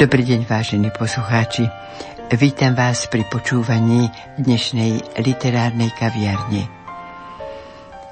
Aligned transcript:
Dobrý 0.00 0.24
deň, 0.24 0.48
vážení 0.48 0.88
poslucháči. 0.96 1.68
Vítam 2.32 2.72
vás 2.72 3.04
pri 3.12 3.20
počúvaní 3.28 4.08
dnešnej 4.40 5.20
literárnej 5.20 5.92
kaviarne. 5.92 6.64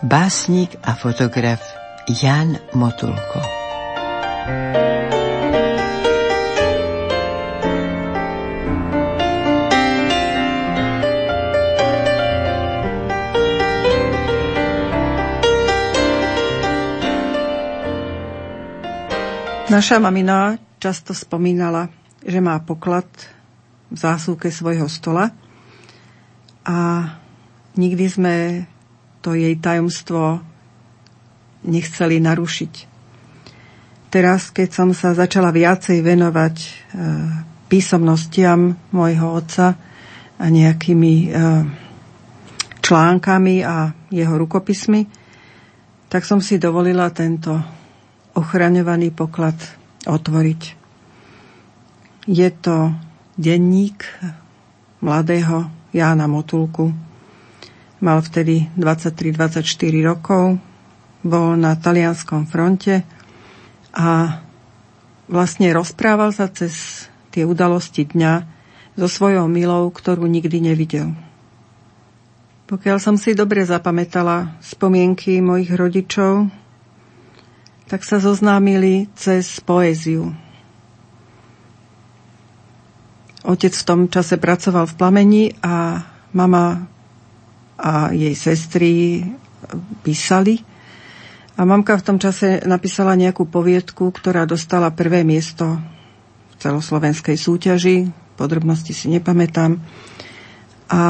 Básnik 0.04 0.76
a 0.84 0.92
fotograf 0.92 1.64
Jan 2.12 2.60
Motulko. 2.76 3.40
Naša 19.68 20.00
mamina 20.00 20.56
často 20.80 21.12
spomínala, 21.12 21.92
že 22.24 22.40
má 22.40 22.56
poklad 22.64 23.04
v 23.92 23.96
zásuvke 24.00 24.48
svojho 24.48 24.88
stola 24.88 25.28
a 26.64 27.04
nikdy 27.76 28.04
sme 28.08 28.34
to 29.20 29.36
jej 29.36 29.52
tajomstvo 29.60 30.40
nechceli 31.68 32.16
narušiť. 32.16 32.74
Teraz, 34.08 34.48
keď 34.48 34.68
som 34.72 34.88
sa 34.96 35.12
začala 35.12 35.52
viacej 35.52 36.00
venovať 36.00 36.56
e, 36.56 36.68
písomnostiam 37.68 38.72
môjho 38.88 39.36
otca 39.36 39.76
a 40.40 40.44
nejakými 40.48 41.14
e, 41.28 41.30
článkami 42.80 43.68
a 43.68 43.92
jeho 44.08 44.32
rukopismi, 44.32 45.04
tak 46.08 46.24
som 46.24 46.40
si 46.40 46.56
dovolila 46.56 47.12
tento 47.12 47.77
ochraňovaný 48.38 49.10
poklad 49.10 49.58
otvoriť. 50.06 50.62
Je 52.30 52.48
to 52.54 52.94
denník 53.34 54.06
mladého 55.02 55.66
Jána 55.90 56.30
Motulku. 56.30 56.94
Mal 57.98 58.18
vtedy 58.22 58.70
23-24 58.78 59.66
rokov, 60.06 60.62
bol 61.26 61.58
na 61.58 61.74
talianskom 61.74 62.46
fronte 62.46 63.02
a 63.90 64.38
vlastne 65.26 65.74
rozprával 65.74 66.30
sa 66.30 66.46
cez 66.46 67.06
tie 67.34 67.42
udalosti 67.42 68.06
dňa 68.06 68.32
so 68.94 69.06
svojou 69.10 69.50
milou, 69.50 69.90
ktorú 69.90 70.30
nikdy 70.30 70.62
nevidel. 70.62 71.14
Pokiaľ 72.68 72.98
som 73.00 73.16
si 73.16 73.32
dobre 73.32 73.64
zapamätala 73.64 74.60
spomienky 74.60 75.40
mojich 75.40 75.72
rodičov, 75.72 76.52
tak 77.88 78.04
sa 78.04 78.20
zoznámili 78.20 79.08
cez 79.16 79.64
poéziu. 79.64 80.30
Otec 83.48 83.72
v 83.72 83.86
tom 83.88 84.00
čase 84.12 84.36
pracoval 84.36 84.84
v 84.84 84.96
plameni 85.00 85.44
a 85.64 86.04
mama 86.36 86.84
a 87.80 88.12
jej 88.12 88.36
sestry 88.36 89.24
písali. 90.04 90.60
A 91.56 91.64
mamka 91.64 91.96
v 91.96 92.06
tom 92.06 92.18
čase 92.20 92.60
napísala 92.68 93.16
nejakú 93.16 93.48
poviedku, 93.48 94.12
ktorá 94.12 94.44
dostala 94.44 94.92
prvé 94.92 95.24
miesto 95.24 95.80
v 96.52 96.54
celoslovenskej 96.60 97.40
súťaži. 97.40 97.96
Podrobnosti 98.36 98.92
si 98.92 99.10
nepamätám. 99.10 99.80
A 100.92 101.02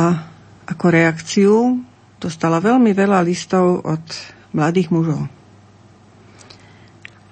ako 0.68 0.86
reakciu 0.88 1.82
dostala 2.22 2.62
veľmi 2.62 2.94
veľa 2.94 3.24
listov 3.24 3.82
od 3.82 4.04
mladých 4.54 4.88
mužov. 4.94 5.37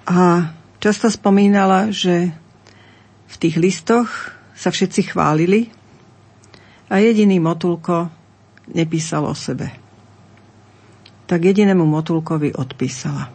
A 0.07 0.55
často 0.79 1.11
spomínala, 1.11 1.91
že 1.91 2.31
v 3.27 3.35
tých 3.35 3.59
listoch 3.59 4.07
sa 4.55 4.71
všetci 4.71 5.11
chválili 5.11 5.67
a 6.87 7.03
jediný 7.03 7.43
motulko 7.43 8.07
nepísal 8.71 9.27
o 9.27 9.35
sebe. 9.35 9.67
Tak 11.27 11.43
jedinému 11.43 11.83
motulkovi 11.83 12.55
odpísala. 12.55 13.27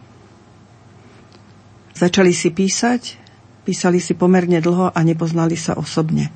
Začali 1.93 2.33
si 2.33 2.49
písať, 2.49 3.21
písali 3.61 4.01
si 4.01 4.17
pomerne 4.17 4.57
dlho 4.57 4.89
a 4.89 4.99
nepoznali 5.05 5.53
sa 5.53 5.77
osobne. 5.77 6.33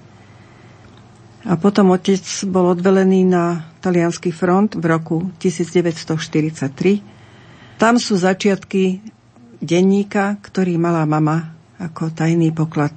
A 1.50 1.58
potom 1.58 1.98
otec 1.98 2.22
bol 2.46 2.78
odvelený 2.78 3.26
na 3.26 3.74
talianský 3.82 4.30
front 4.30 4.78
v 4.78 4.86
roku 4.86 5.34
1943. 5.42 7.82
Tam 7.82 7.98
sú 7.98 8.22
začiatky 8.22 9.17
denníka, 9.62 10.38
ktorý 10.42 10.78
mala 10.78 11.06
mama 11.10 11.54
ako 11.78 12.14
tajný 12.14 12.54
poklad 12.54 12.94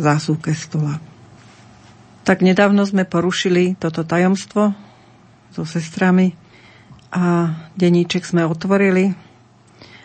zásuvke 0.00 0.52
stola. 0.56 1.00
Tak 2.24 2.44
nedávno 2.44 2.84
sme 2.84 3.08
porušili 3.08 3.76
toto 3.80 4.04
tajomstvo 4.04 4.72
so 5.50 5.62
sestrami 5.64 6.36
a 7.10 7.52
denníček 7.74 8.22
sme 8.22 8.46
otvorili 8.46 9.10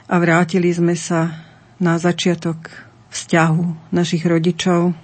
a 0.10 0.16
vrátili 0.18 0.72
sme 0.74 0.98
sa 0.98 1.46
na 1.78 2.00
začiatok 2.00 2.72
vzťahu 3.12 3.92
našich 3.92 4.24
rodičov. 4.26 4.96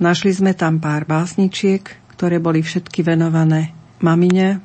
Našli 0.00 0.32
sme 0.34 0.52
tam 0.56 0.82
pár 0.82 1.06
básničiek, 1.06 1.84
ktoré 2.16 2.42
boli 2.42 2.64
všetky 2.64 3.06
venované 3.06 3.70
mamine 4.02 4.58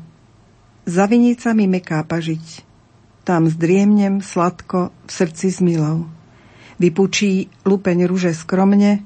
Za 0.88 1.04
vinicami 1.04 1.68
meká 1.68 2.00
pažiť, 2.08 2.64
tam 3.28 3.52
zdriemnem 3.52 4.24
sladko 4.24 4.96
v 5.04 5.12
srdci 5.12 5.52
s 5.52 5.60
milou. 5.60 6.08
Vypučí 6.80 7.52
lupeň 7.68 8.08
ruže 8.08 8.32
skromne 8.32 9.04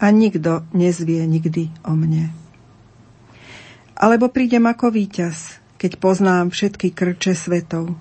a 0.00 0.06
nikto 0.08 0.64
nezvie 0.72 1.20
nikdy 1.28 1.68
o 1.84 1.92
mne. 1.92 2.32
Alebo 4.00 4.32
prídem 4.32 4.64
ako 4.64 4.88
víťaz, 4.92 5.60
keď 5.76 6.00
poznám 6.00 6.56
všetky 6.56 6.92
krče 6.96 7.36
svetov. 7.36 7.92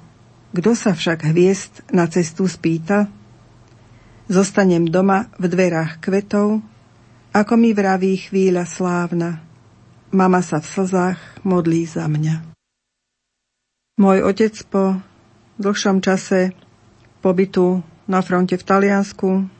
Kto 0.55 0.71
sa 0.79 0.95
však 0.95 1.27
hviezd 1.27 1.83
na 1.91 2.07
cestu 2.07 2.47
spýta? 2.47 3.11
Zostanem 4.31 4.87
doma 4.87 5.27
v 5.35 5.51
dverách 5.51 5.99
kvetov, 5.99 6.63
ako 7.35 7.59
mi 7.59 7.75
vraví 7.75 8.15
chvíľa 8.15 8.63
slávna, 8.63 9.43
Mama 10.15 10.39
sa 10.39 10.63
v 10.63 10.71
slzách 10.71 11.19
modlí 11.43 11.83
za 11.83 12.07
mňa. 12.07 12.47
Môj 13.99 14.23
otec 14.23 14.55
po 14.71 15.03
dlhšom 15.59 15.99
čase 15.99 16.55
pobytu 17.19 17.83
na 18.07 18.23
fronte 18.23 18.55
v 18.55 18.63
Taliansku 18.63 19.51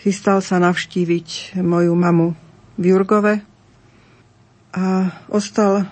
chystal 0.00 0.40
sa 0.40 0.56
navštíviť 0.56 1.60
moju 1.60 1.92
mamu 1.92 2.32
v 2.80 2.84
Jurgove 2.88 3.44
a 4.72 5.12
ostal 5.28 5.84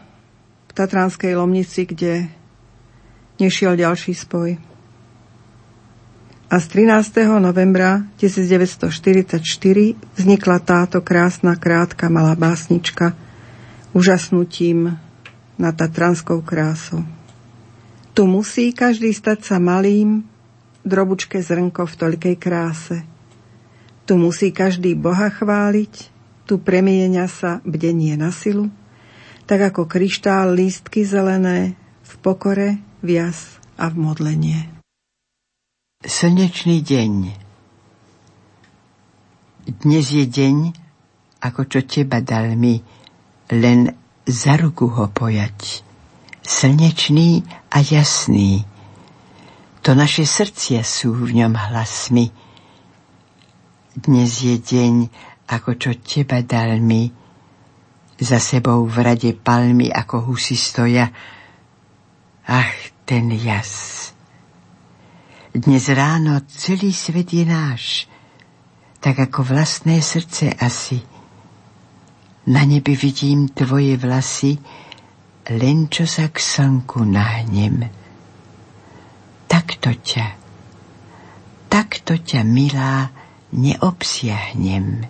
v 0.65 0.71
Tatranskej 0.73 1.37
Lomnici, 1.37 1.85
kde 1.85 2.33
nešiel 3.37 3.77
ďalší 3.77 4.17
spoj. 4.17 4.70
A 6.51 6.59
z 6.59 6.67
13. 6.83 7.31
novembra 7.39 8.03
1944 8.19 9.39
vznikla 10.19 10.59
táto 10.59 10.99
krásna, 10.99 11.55
krátka, 11.55 12.11
malá 12.11 12.35
básnička 12.35 13.15
úžasnutím 13.95 14.99
nad 15.55 15.75
Tatranskou 15.79 16.43
krásou. 16.43 17.07
Tu 18.19 18.27
musí 18.27 18.75
každý 18.75 19.15
stať 19.15 19.47
sa 19.47 19.57
malým, 19.63 20.27
drobučké 20.83 21.39
zrnko 21.39 21.87
v 21.87 21.95
toľkej 21.95 22.37
kráse. 22.43 23.07
Tu 24.03 24.19
musí 24.19 24.51
každý 24.51 24.99
Boha 24.99 25.31
chváliť, 25.31 26.11
tu 26.51 26.59
premienia 26.59 27.31
sa 27.31 27.63
bdenie 27.63 28.19
na 28.19 28.35
silu, 28.35 28.75
tak 29.47 29.71
ako 29.71 29.87
kryštál 29.87 30.51
lístky 30.51 31.07
zelené 31.07 31.79
v 32.03 32.13
pokore, 32.19 32.83
vias 33.07 33.55
a 33.79 33.87
v 33.87 34.03
modlenie. 34.03 34.80
Slnečný 36.01 36.81
deň 36.81 37.13
Dnes 39.85 40.07
je 40.09 40.25
deň, 40.25 40.73
ako 41.45 41.69
čo 41.69 41.85
teba 41.85 42.25
dal 42.25 42.57
mi, 42.57 42.81
len 43.53 43.93
za 44.25 44.57
ruku 44.57 44.89
ho 44.89 45.13
pojať 45.13 45.85
slnečný 46.41 47.45
a 47.69 47.85
jasný. 47.85 48.65
To 49.85 49.93
naše 49.93 50.25
srdcia 50.25 50.81
sú 50.89 51.13
v 51.13 51.45
ňom 51.45 51.53
hlasmi. 51.69 52.33
Dnes 53.93 54.41
je 54.41 54.57
deň, 54.57 55.05
ako 55.53 55.77
čo 55.77 55.93
teba 56.01 56.41
dal 56.41 56.81
mi, 56.81 57.13
za 58.17 58.41
sebou 58.41 58.89
v 58.89 58.97
rade 59.05 59.37
palmy 59.37 59.93
ako 59.93 60.33
husy 60.33 60.57
stoja. 60.57 61.13
Ach, 62.49 62.73
ten 63.05 63.29
jas. 63.37 64.01
Dnes 65.51 65.91
ráno 65.91 66.39
celý 66.47 66.95
svet 66.95 67.35
je 67.35 67.43
náš, 67.43 68.07
tak 69.03 69.19
ako 69.19 69.51
vlastné 69.51 69.99
srdce 69.99 70.55
asi. 70.55 71.03
Na 72.47 72.63
nebi 72.63 72.95
vidím 72.95 73.51
tvoje 73.51 73.99
vlasy, 73.99 74.63
len 75.51 75.91
čo 75.91 76.07
sa 76.07 76.31
k 76.31 76.39
slnku 76.39 77.03
nahnem. 77.03 77.83
Takto 79.51 79.91
ťa, 79.91 80.39
takto 81.67 82.15
ťa, 82.15 82.47
milá, 82.47 83.11
neobsiahnem. 83.51 85.03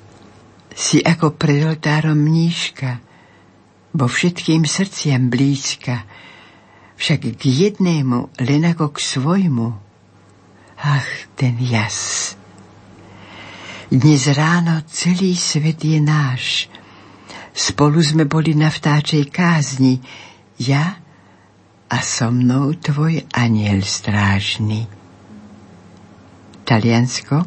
Si 0.73 1.05
ako 1.05 1.37
pred 1.37 1.69
oltárom 1.69 2.17
mníška, 2.17 2.97
bo 3.93 4.09
všetkým 4.09 4.65
srdciam 4.65 5.29
blízka, 5.29 6.09
však 6.97 7.37
k 7.37 7.43
jednému, 7.45 8.41
len 8.41 8.63
ako 8.65 8.97
k 8.97 9.05
svojmu. 9.05 9.90
Ach, 10.81 11.13
ten 11.37 11.61
jas. 11.61 12.33
Dnes 13.91 14.33
ráno 14.33 14.81
celý 14.89 15.37
svet 15.37 15.85
je 15.85 16.01
náš, 16.01 16.71
Spolu 17.61 18.01
sme 18.01 18.25
boli 18.25 18.55
na 18.55 18.71
vtáčej 18.71 19.27
kázni, 19.29 20.01
ja 20.57 20.97
a 21.91 21.99
so 22.01 22.31
mnou 22.31 22.73
tvoj 22.79 23.27
aniel 23.35 23.83
strážny. 23.83 24.87
Taliansko, 26.63 27.43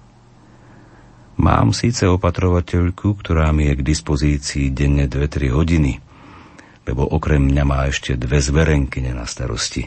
Mám 1.35 1.75
síce 1.75 2.07
opatrovateľku, 2.07 3.19
ktorá 3.19 3.51
mi 3.51 3.67
je 3.67 3.73
k 3.75 3.83
dispozícii 3.83 4.71
denne 4.71 5.11
2-3 5.11 5.51
hodiny, 5.51 5.99
lebo 6.87 7.03
okrem 7.11 7.43
mňa 7.51 7.63
má 7.67 7.91
ešte 7.91 8.15
dve 8.15 8.39
zverenkyne 8.39 9.11
na 9.11 9.27
starosti. 9.27 9.83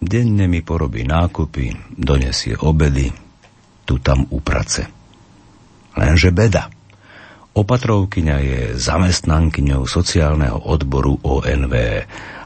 Denne 0.00 0.48
mi 0.48 0.64
porobí 0.64 1.04
nákupy, 1.04 1.98
donesie 2.00 2.56
obedy, 2.56 3.10
tu 3.84 3.98
tam 3.98 4.26
uprace. 4.30 4.88
Lenže 5.96 6.32
beda. 6.32 6.72
Opatrovkyňa 7.52 8.36
je 8.40 8.60
zamestnankyňou 8.80 9.84
sociálneho 9.84 10.56
odboru 10.56 11.20
ONV 11.20 11.74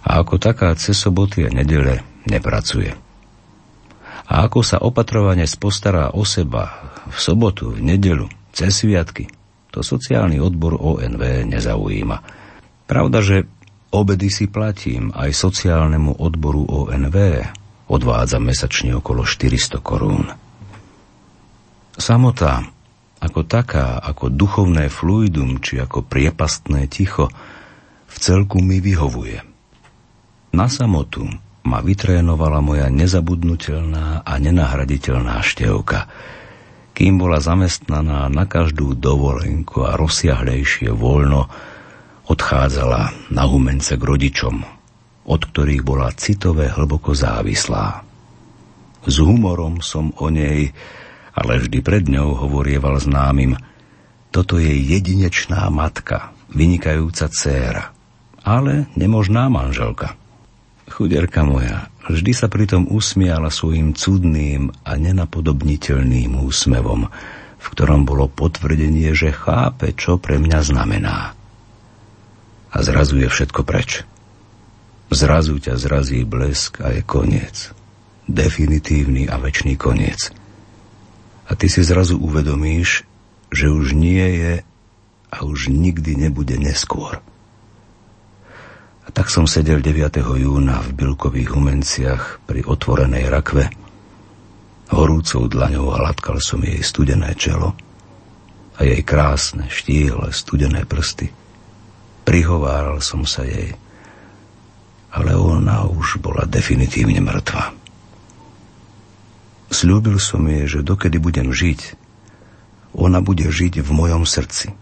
a 0.02 0.10
ako 0.18 0.34
taká 0.42 0.74
cez 0.74 0.98
soboty 0.98 1.46
a 1.46 1.50
nedele 1.54 2.02
nepracuje. 2.26 2.90
A 4.26 4.42
ako 4.50 4.66
sa 4.66 4.82
opatrovane 4.82 5.46
postará 5.54 6.10
o 6.10 6.26
seba 6.26 6.90
v 7.06 7.18
sobotu, 7.22 7.78
v 7.78 7.94
nedelu, 7.94 8.26
cez 8.50 8.82
sviatky, 8.82 9.30
to 9.70 9.86
sociálny 9.86 10.42
odbor 10.42 10.74
ONV 10.74 11.46
nezaujíma. 11.46 12.18
Pravda, 12.90 13.22
že 13.22 13.46
obedy 13.94 14.26
si 14.26 14.50
platím 14.50 15.14
aj 15.14 15.30
sociálnemu 15.30 16.18
odboru 16.18 16.66
ONV, 16.66 17.16
odvádza 17.86 18.42
mesačne 18.42 18.98
okolo 18.98 19.22
400 19.22 19.78
korún. 19.78 20.26
Samota 21.96 22.76
ako 23.16 23.48
taká, 23.48 23.96
ako 23.98 24.28
duchovné 24.28 24.92
fluidum, 24.92 25.58
či 25.64 25.80
ako 25.80 26.04
priepastné 26.04 26.84
ticho, 26.86 27.32
v 28.06 28.16
celku 28.20 28.60
mi 28.60 28.78
vyhovuje. 28.78 29.40
Na 30.52 30.68
samotu 30.68 31.24
ma 31.66 31.82
vytrénovala 31.82 32.62
moja 32.62 32.86
nezabudnutelná 32.92 34.22
a 34.22 34.32
nenahraditeľná 34.38 35.42
števka, 35.42 36.06
kým 36.96 37.20
bola 37.20 37.42
zamestnaná 37.42 38.30
na 38.32 38.44
každú 38.48 38.96
dovolenku 38.96 39.84
a 39.84 40.00
rozsiahlejšie 40.00 40.88
voľno 40.92 41.50
odchádzala 42.30 43.32
na 43.32 43.42
humence 43.44 43.92
k 43.92 44.02
rodičom, 44.02 44.64
od 45.28 45.40
ktorých 45.44 45.82
bola 45.84 46.08
citové 46.16 46.72
hlboko 46.72 47.12
závislá. 47.12 48.00
S 49.06 49.16
humorom 49.20 49.84
som 49.84 50.14
o 50.16 50.32
nej, 50.32 50.72
ale 51.36 51.60
vždy 51.60 51.84
pred 51.84 52.08
ňou 52.08 52.32
hovorieval 52.48 52.96
známym, 52.96 53.60
toto 54.32 54.56
je 54.56 54.72
jedinečná 54.72 55.68
matka, 55.68 56.32
vynikajúca 56.48 57.28
dcéra, 57.28 57.92
ale 58.40 58.88
nemožná 58.96 59.52
manželka. 59.52 60.16
Chuderka 60.86 61.42
moja, 61.44 61.92
vždy 62.08 62.32
sa 62.32 62.46
pritom 62.48 62.88
usmiala 62.88 63.52
svojim 63.52 63.92
cudným 63.92 64.72
a 64.86 64.96
nenapodobniteľným 64.96 66.40
úsmevom, 66.40 67.10
v 67.56 67.66
ktorom 67.74 68.06
bolo 68.06 68.30
potvrdenie, 68.30 69.10
že 69.12 69.34
chápe, 69.34 69.92
čo 69.92 70.16
pre 70.16 70.38
mňa 70.38 70.60
znamená. 70.62 71.34
A 72.70 72.76
zrazu 72.80 73.18
je 73.18 73.28
všetko 73.28 73.66
preč. 73.66 74.06
Zrazu 75.10 75.58
ťa 75.58 75.74
zrazí 75.78 76.22
blesk 76.22 76.82
a 76.82 76.94
je 76.94 77.02
koniec. 77.02 77.74
Definitívny 78.26 79.26
a 79.30 79.38
väčší 79.38 79.74
koniec. 79.78 80.34
A 81.46 81.54
ty 81.54 81.70
si 81.70 81.86
zrazu 81.86 82.18
uvedomíš, 82.18 83.06
že 83.54 83.70
už 83.70 83.94
nie 83.94 84.26
je 84.42 84.54
a 85.30 85.36
už 85.46 85.70
nikdy 85.70 86.18
nebude 86.18 86.58
neskôr. 86.58 87.22
A 89.06 89.08
tak 89.14 89.30
som 89.30 89.46
sedel 89.46 89.78
9. 89.78 90.18
júna 90.18 90.82
v 90.82 90.90
Bilkových 90.98 91.54
humenciach 91.54 92.42
pri 92.42 92.66
otvorenej 92.66 93.30
rakve. 93.30 93.70
Horúcou 94.90 95.46
dlaňou 95.46 95.94
hladkal 95.94 96.42
som 96.42 96.62
jej 96.66 96.82
studené 96.82 97.30
čelo 97.38 97.78
a 98.76 98.82
jej 98.82 99.02
krásne, 99.06 99.70
štíhle, 99.70 100.34
studené 100.34 100.82
prsty. 100.82 101.30
Prihováral 102.26 102.98
som 102.98 103.22
sa 103.22 103.46
jej, 103.46 103.78
ale 105.14 105.30
ona 105.38 105.86
už 105.86 106.18
bola 106.18 106.42
definitívne 106.42 107.22
mŕtva. 107.22 107.75
Sľúbil 109.70 110.22
som 110.22 110.46
jej, 110.46 110.68
že 110.68 110.86
dokedy 110.86 111.18
budem 111.18 111.50
žiť, 111.50 111.98
ona 112.96 113.20
bude 113.20 113.44
žiť 113.44 113.82
v 113.82 113.90
mojom 113.92 114.24
srdci 114.24 114.72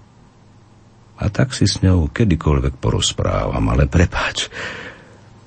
a 1.14 1.30
tak 1.30 1.54
si 1.54 1.70
s 1.70 1.78
ňou 1.78 2.10
kedykoľvek 2.10 2.82
porozprávam, 2.82 3.62
ale 3.70 3.86
prepáč, 3.86 4.50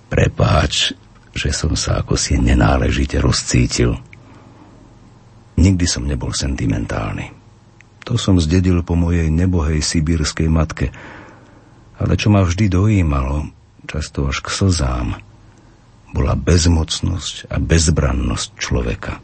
prepáč, 0.07 0.95
že 1.35 1.51
som 1.51 1.75
sa 1.75 1.99
ako 1.99 2.15
si 2.15 2.39
nenáležite 2.39 3.19
rozcítil. 3.19 3.99
Nikdy 5.59 5.85
som 5.85 6.07
nebol 6.07 6.31
sentimentálny. 6.31 7.35
To 8.07 8.15
som 8.15 8.39
zdedil 8.39 8.79
po 8.87 8.95
mojej 8.95 9.27
nebohej 9.27 9.83
sibírskej 9.83 10.47
matke. 10.47 10.95
Ale 11.99 12.15
čo 12.15 12.31
ma 12.31 12.45
vždy 12.45 12.71
dojímalo, 12.71 13.51
často 13.89 14.29
až 14.31 14.39
k 14.39 14.47
slzám, 14.53 15.19
bola 16.15 16.33
bezmocnosť 16.39 17.51
a 17.51 17.59
bezbrannosť 17.59 18.49
človeka. 18.55 19.19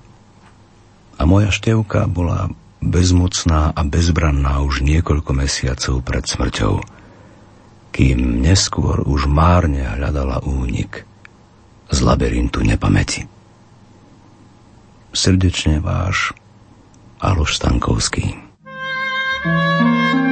A 1.17 1.23
moja 1.23 1.53
števka 1.53 2.09
bola 2.09 2.49
bezmocná 2.83 3.71
a 3.71 3.81
bezbranná 3.87 4.59
už 4.59 4.83
niekoľko 4.83 5.31
mesiacov 5.31 6.03
pred 6.03 6.23
smrťou, 6.27 6.83
kým 7.95 8.43
neskôr 8.43 9.05
už 9.05 9.29
márne 9.31 9.87
hľadala 9.87 10.43
únik 10.43 11.07
z 11.93 11.97
labyrintu 12.03 12.65
nepamäti. 12.65 13.29
Srdečne 15.13 15.77
váš 15.79 16.33
Aloš 17.21 17.61
Stankovský. 17.61 18.35
thank 19.43 20.17
you 20.17 20.22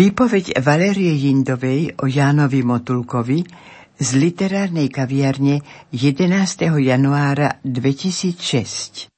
Výpoveď 0.00 0.64
Valérie 0.64 1.12
Jindovej 1.12 1.92
o 2.00 2.08
Jánovi 2.08 2.64
Motulkovi 2.64 3.44
z 4.00 4.08
literárnej 4.16 4.88
kaviarne 4.88 5.60
11. 5.92 6.72
januára 6.80 7.60
2006. 7.60 9.12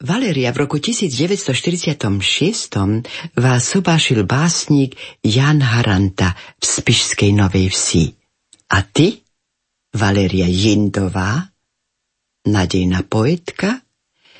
Valéria 0.00 0.48
v 0.48 0.64
roku 0.64 0.80
1946 0.80 1.92
vás 3.36 3.62
sobášil 3.68 4.24
básnik 4.24 4.96
Jan 5.20 5.60
Haranta 5.60 6.32
v 6.56 6.64
Spišskej 6.64 7.36
Novej 7.36 7.68
Vsi. 7.68 8.08
A 8.72 8.80
ty, 8.88 9.20
Valéria 9.92 10.48
Jindová, 10.48 11.52
nadejná 12.48 13.04
poetka, 13.04 13.84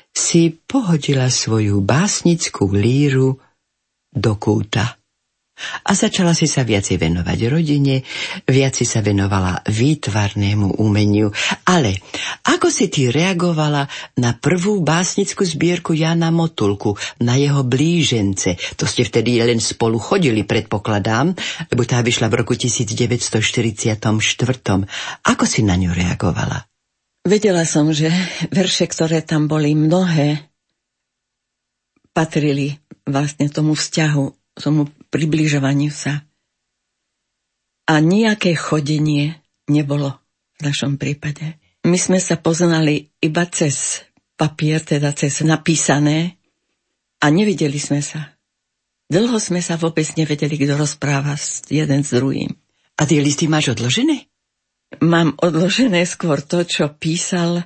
si 0.09 0.49
pohodila 0.49 1.29
svoju 1.29 1.77
básnickú 1.85 2.73
líru 2.73 3.37
do 4.09 4.33
kúta 4.41 4.97
a 5.83 5.91
začala 5.91 6.31
si 6.31 6.47
sa 6.47 6.63
viacej 6.63 6.97
venovať 6.99 7.39
rodine, 7.51 8.01
viac 8.47 8.79
si 8.79 8.85
sa 8.87 9.03
venovala 9.03 9.61
výtvarnému 9.67 10.79
umeniu. 10.79 11.31
Ale 11.67 11.99
ako 12.47 12.67
si 12.71 12.87
ty 12.87 13.11
reagovala 13.11 13.85
na 14.19 14.35
prvú 14.35 14.79
básnickú 14.81 15.43
zbierku 15.43 15.95
Jana 15.95 16.31
Motulku, 16.31 16.95
na 17.23 17.35
jeho 17.35 17.63
blížence? 17.67 18.55
To 18.79 18.87
ste 18.87 19.03
vtedy 19.03 19.39
len 19.43 19.59
spolu 19.59 19.99
chodili, 19.99 20.47
predpokladám, 20.47 21.35
lebo 21.71 21.81
tá 21.83 21.99
vyšla 21.99 22.31
v 22.31 22.35
roku 22.43 22.55
1944. 22.55 24.09
Ako 25.27 25.43
si 25.45 25.61
na 25.63 25.75
ňu 25.75 25.91
reagovala? 25.91 26.65
Vedela 27.27 27.67
som, 27.67 27.91
že 27.91 28.07
verše, 28.49 28.87
ktoré 28.87 29.19
tam 29.21 29.51
boli 29.51 29.75
mnohé, 29.75 30.49
patrili 32.15 32.79
vlastne 33.05 33.47
tomu 33.47 33.75
vzťahu 33.75 34.39
tomu 34.59 34.91
približovaniu 35.09 35.91
sa. 35.93 36.25
A 37.89 37.97
nejaké 38.01 38.53
chodenie 38.53 39.41
nebolo 39.65 40.13
v 40.57 40.69
našom 40.69 41.01
prípade. 41.01 41.57
My 41.85 41.97
sme 41.97 42.21
sa 42.21 42.37
poznali 42.37 43.09
iba 43.23 43.45
cez 43.49 44.05
papier, 44.37 44.79
teda 44.83 45.11
cez 45.17 45.41
napísané 45.41 46.37
a 47.19 47.27
nevideli 47.33 47.81
sme 47.81 47.99
sa. 47.99 48.39
Dlho 49.09 49.41
sme 49.41 49.57
sa 49.59 49.73
vôbec 49.73 50.05
nevedeli, 50.13 50.53
kto 50.53 50.77
rozpráva 50.77 51.33
jeden 51.67 52.01
s 52.05 52.13
druhým. 52.13 52.53
A 52.99 53.09
tie 53.09 53.23
listy 53.23 53.49
máš 53.49 53.73
odložené? 53.73 54.29
Mám 55.01 55.33
odložené 55.41 56.05
skôr 56.05 56.45
to, 56.45 56.61
čo 56.61 56.93
písal 56.93 57.65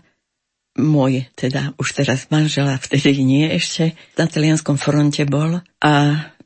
môj, 0.80 1.30
teda 1.38 1.78
už 1.78 1.94
teraz 1.94 2.32
manžela, 2.34 2.82
vtedy 2.82 3.22
nie 3.22 3.46
ešte, 3.52 3.94
na 4.18 4.26
talianskom 4.26 4.80
fronte 4.80 5.28
bol. 5.28 5.62
A 5.84 5.92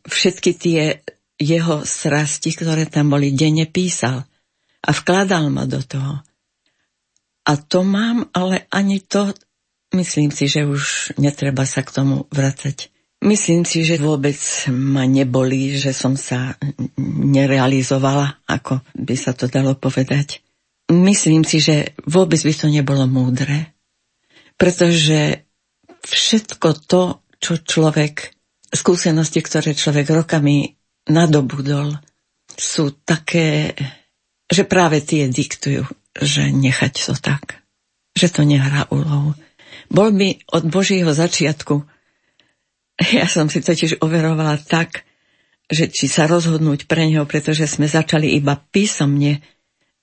všetky 0.08 0.52
tie 0.56 1.04
jeho 1.38 1.86
srasti, 1.86 2.56
ktoré 2.56 2.90
tam 2.90 3.14
boli, 3.14 3.36
denne 3.38 3.70
písal 3.70 4.26
a 4.82 4.90
vkladal 4.90 5.54
ma 5.54 5.70
do 5.70 5.84
toho. 5.84 6.26
A 7.48 7.52
to 7.56 7.86
mám, 7.86 8.28
ale 8.36 8.68
ani 8.74 9.00
to, 9.00 9.32
myslím 9.96 10.34
si, 10.34 10.52
že 10.52 10.68
už 10.68 11.16
netreba 11.22 11.64
sa 11.64 11.86
k 11.86 11.94
tomu 11.94 12.28
vracať. 12.34 12.92
Myslím 13.24 13.66
si, 13.66 13.82
že 13.82 13.98
vôbec 13.98 14.38
ma 14.70 15.10
nebolí, 15.10 15.74
že 15.74 15.90
som 15.90 16.14
sa 16.14 16.54
nerealizovala, 17.08 18.46
ako 18.46 18.86
by 18.94 19.16
sa 19.18 19.34
to 19.34 19.50
dalo 19.50 19.74
povedať. 19.74 20.46
Myslím 20.94 21.42
si, 21.42 21.58
že 21.58 21.98
vôbec 22.06 22.38
by 22.38 22.54
to 22.54 22.68
nebolo 22.70 23.10
múdre, 23.10 23.74
pretože 24.56 25.44
všetko 26.06 26.68
to, 26.86 27.20
čo 27.42 27.54
človek 27.60 28.37
skúsenosti, 28.72 29.40
ktoré 29.40 29.74
človek 29.74 30.12
rokami 30.12 30.76
nadobudol, 31.08 31.96
sú 32.58 32.92
také, 33.06 33.78
že 34.50 34.64
práve 34.66 35.04
tie 35.04 35.30
diktujú, 35.30 35.86
že 36.18 36.50
nechať 36.52 36.94
to 37.12 37.14
tak, 37.16 37.62
že 38.18 38.28
to 38.34 38.44
nehrá 38.44 38.90
úlohu. 38.90 39.38
Bol 39.88 40.12
mi 40.12 40.42
od 40.52 40.68
Božieho 40.68 41.14
začiatku, 41.14 41.86
ja 43.20 43.30
som 43.30 43.48
si 43.48 43.62
totiž 43.62 44.02
overovala 44.02 44.58
tak, 44.58 45.06
že 45.68 45.92
či 45.92 46.08
sa 46.08 46.26
rozhodnúť 46.26 46.88
pre 46.88 47.06
neho, 47.06 47.28
pretože 47.28 47.68
sme 47.68 47.86
začali 47.86 48.34
iba 48.40 48.56
písomne 48.58 49.44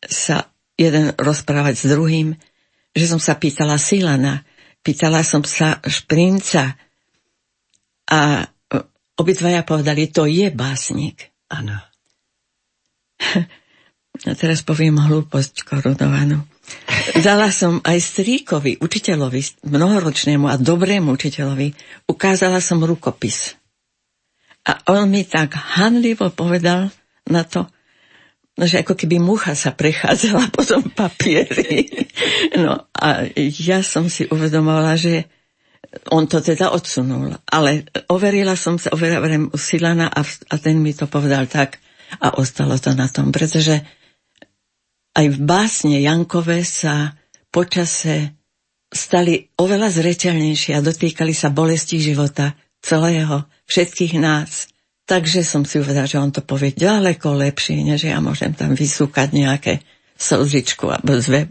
sa 0.04 0.52
jeden 0.76 1.16
rozprávať 1.16 1.75
s 1.80 1.85
druhým, 1.88 2.37
že 2.94 3.04
som 3.09 3.18
sa 3.18 3.35
pýtala 3.35 3.80
Silana, 3.80 4.44
pýtala 4.85 5.25
som 5.25 5.40
sa 5.42 5.80
Šprinca 5.83 6.76
a 8.06 8.47
obidvaja 9.18 9.62
povedali, 9.62 10.11
to 10.11 10.26
je 10.26 10.50
básnik. 10.50 11.35
Áno. 11.50 11.78
A 14.25 14.33
teraz 14.38 14.62
poviem 14.62 14.94
hlúposť 14.94 15.66
korunovanú. 15.66 16.47
Dala 17.18 17.50
som 17.50 17.83
aj 17.83 17.99
stríkovi, 17.99 18.78
učiteľovi, 18.78 19.66
mnohoročnému 19.68 20.47
a 20.49 20.54
dobrému 20.54 21.12
učiteľovi, 21.12 21.75
ukázala 22.06 22.62
som 22.62 22.80
rukopis. 22.80 23.59
A 24.64 24.80
on 24.88 25.11
mi 25.12 25.26
tak 25.28 25.59
hanlivo 25.76 26.33
povedal 26.33 26.88
na 27.28 27.42
to, 27.44 27.68
že 28.54 28.87
ako 28.87 28.94
keby 28.94 29.18
mucha 29.18 29.52
sa 29.59 29.75
prechádzala 29.75 30.49
po 30.54 30.62
tom 30.62 30.88
papieri. 30.94 32.06
No 32.54 32.87
a 32.94 33.28
ja 33.37 33.83
som 33.83 34.06
si 34.06 34.25
uvedomovala, 34.30 34.94
že 34.94 35.26
on 36.11 36.26
to 36.26 36.41
teda 36.41 36.71
odsunul. 36.71 37.37
Ale 37.49 37.88
overila 38.11 38.57
som 38.57 38.76
sa, 38.76 38.93
overila 38.93 39.21
u 39.50 39.59
a, 39.59 40.23
a 40.25 40.55
ten 40.59 40.76
mi 40.81 40.93
to 40.93 41.07
povedal 41.07 41.47
tak 41.47 41.81
a 42.21 42.38
ostalo 42.38 42.79
to 42.79 42.95
na 42.95 43.09
tom, 43.09 43.33
pretože 43.35 43.83
aj 45.14 45.26
v 45.31 45.38
básne 45.43 46.03
Jankové 46.03 46.67
sa 46.67 47.14
počase 47.55 48.35
stali 48.91 49.50
oveľa 49.59 49.91
zreteľnejšie 49.91 50.75
a 50.75 50.85
dotýkali 50.85 51.35
sa 51.35 51.50
bolesti 51.50 51.99
života 52.03 52.55
celého, 52.83 53.47
všetkých 53.67 54.14
nás. 54.19 54.71
Takže 55.05 55.45
som 55.45 55.69
si 55.69 55.79
uvedala, 55.79 56.09
že 56.09 56.17
on 56.17 56.33
to 56.33 56.41
povie 56.41 56.73
ďaleko 56.73 57.37
lepšie, 57.37 57.85
než 57.85 58.09
ja 58.09 58.19
môžem 58.25 58.57
tam 58.57 58.73
vysúkať 58.73 59.37
nejaké 59.37 59.73
slzičku 60.17 60.88
alebo 60.88 61.19
zve, 61.21 61.50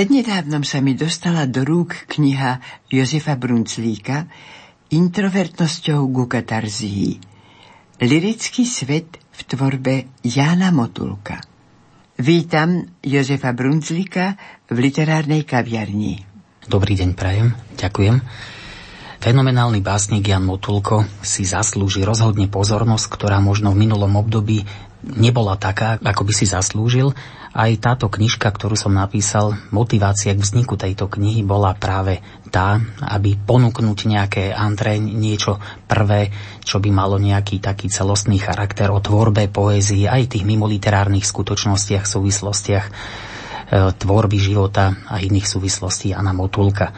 Prednedávnom 0.00 0.64
sa 0.64 0.80
mi 0.80 0.96
dostala 0.96 1.44
do 1.44 1.60
rúk 1.60 2.08
kniha 2.08 2.56
Jozefa 2.88 3.36
Brunclíka 3.36 4.32
Introvertnosťou 4.88 6.08
ku 6.08 6.24
katarzii. 6.24 7.20
Lirický 8.00 8.64
svet 8.64 9.20
v 9.20 9.40
tvorbe 9.44 10.08
Jána 10.24 10.72
Motulka. 10.72 11.44
Vítam 12.16 12.96
Jozefa 13.04 13.52
Brunclíka 13.52 14.40
v 14.72 14.76
literárnej 14.80 15.44
kaviarni. 15.44 16.24
Dobrý 16.64 16.96
deň, 16.96 17.10
prajem. 17.12 17.52
Ďakujem. 17.76 18.24
Fenomenálny 19.20 19.84
básnik 19.84 20.32
Jan 20.32 20.48
Motulko 20.48 21.04
si 21.20 21.44
zaslúži 21.44 22.08
rozhodne 22.08 22.48
pozornosť, 22.48 23.04
ktorá 23.04 23.36
možno 23.44 23.76
v 23.76 23.84
minulom 23.84 24.16
období 24.16 24.64
nebola 25.04 25.56
taká, 25.56 25.96
ako 26.00 26.22
by 26.28 26.32
si 26.32 26.46
zaslúžil. 26.48 27.16
Aj 27.50 27.72
táto 27.82 28.06
knižka, 28.06 28.46
ktorú 28.46 28.78
som 28.78 28.94
napísal, 28.94 29.58
motivácia 29.74 30.30
k 30.38 30.44
vzniku 30.44 30.78
tejto 30.78 31.10
knihy 31.10 31.42
bola 31.42 31.74
práve 31.74 32.22
tá, 32.46 32.78
aby 33.02 33.34
ponúknuť 33.34 33.98
nejaké 34.06 34.44
antre, 34.54 35.02
niečo 35.02 35.58
prvé, 35.90 36.30
čo 36.62 36.78
by 36.78 36.94
malo 36.94 37.18
nejaký 37.18 37.58
taký 37.58 37.90
celostný 37.90 38.38
charakter 38.38 38.94
o 38.94 39.02
tvorbe, 39.02 39.50
poézii, 39.50 40.06
aj 40.06 40.38
tých 40.38 40.46
mimoliterárnych 40.46 41.26
skutočnostiach, 41.26 42.06
súvislostiach 42.06 42.86
e, 42.86 42.92
tvorby 43.98 44.38
života 44.38 44.94
a 45.10 45.18
iných 45.18 45.46
súvislostí 45.50 46.14
Anna 46.14 46.30
Motulka. 46.30 46.94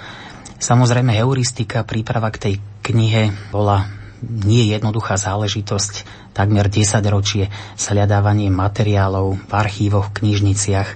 Samozrejme, 0.61 1.17
heuristika, 1.17 1.89
príprava 1.89 2.29
k 2.29 2.39
tej 2.39 2.55
knihe 2.85 3.33
bola 3.49 4.02
nie 4.23 4.71
jednoduchá 4.71 5.19
záležitosť. 5.19 6.07
Takmer 6.33 6.71
10 6.71 7.03
ročie 7.13 7.53
sľadávanie 7.77 8.49
materiálov 8.49 9.37
v 9.37 9.53
archívoch, 9.53 10.09
v 10.11 10.25
knižniciach, 10.25 10.89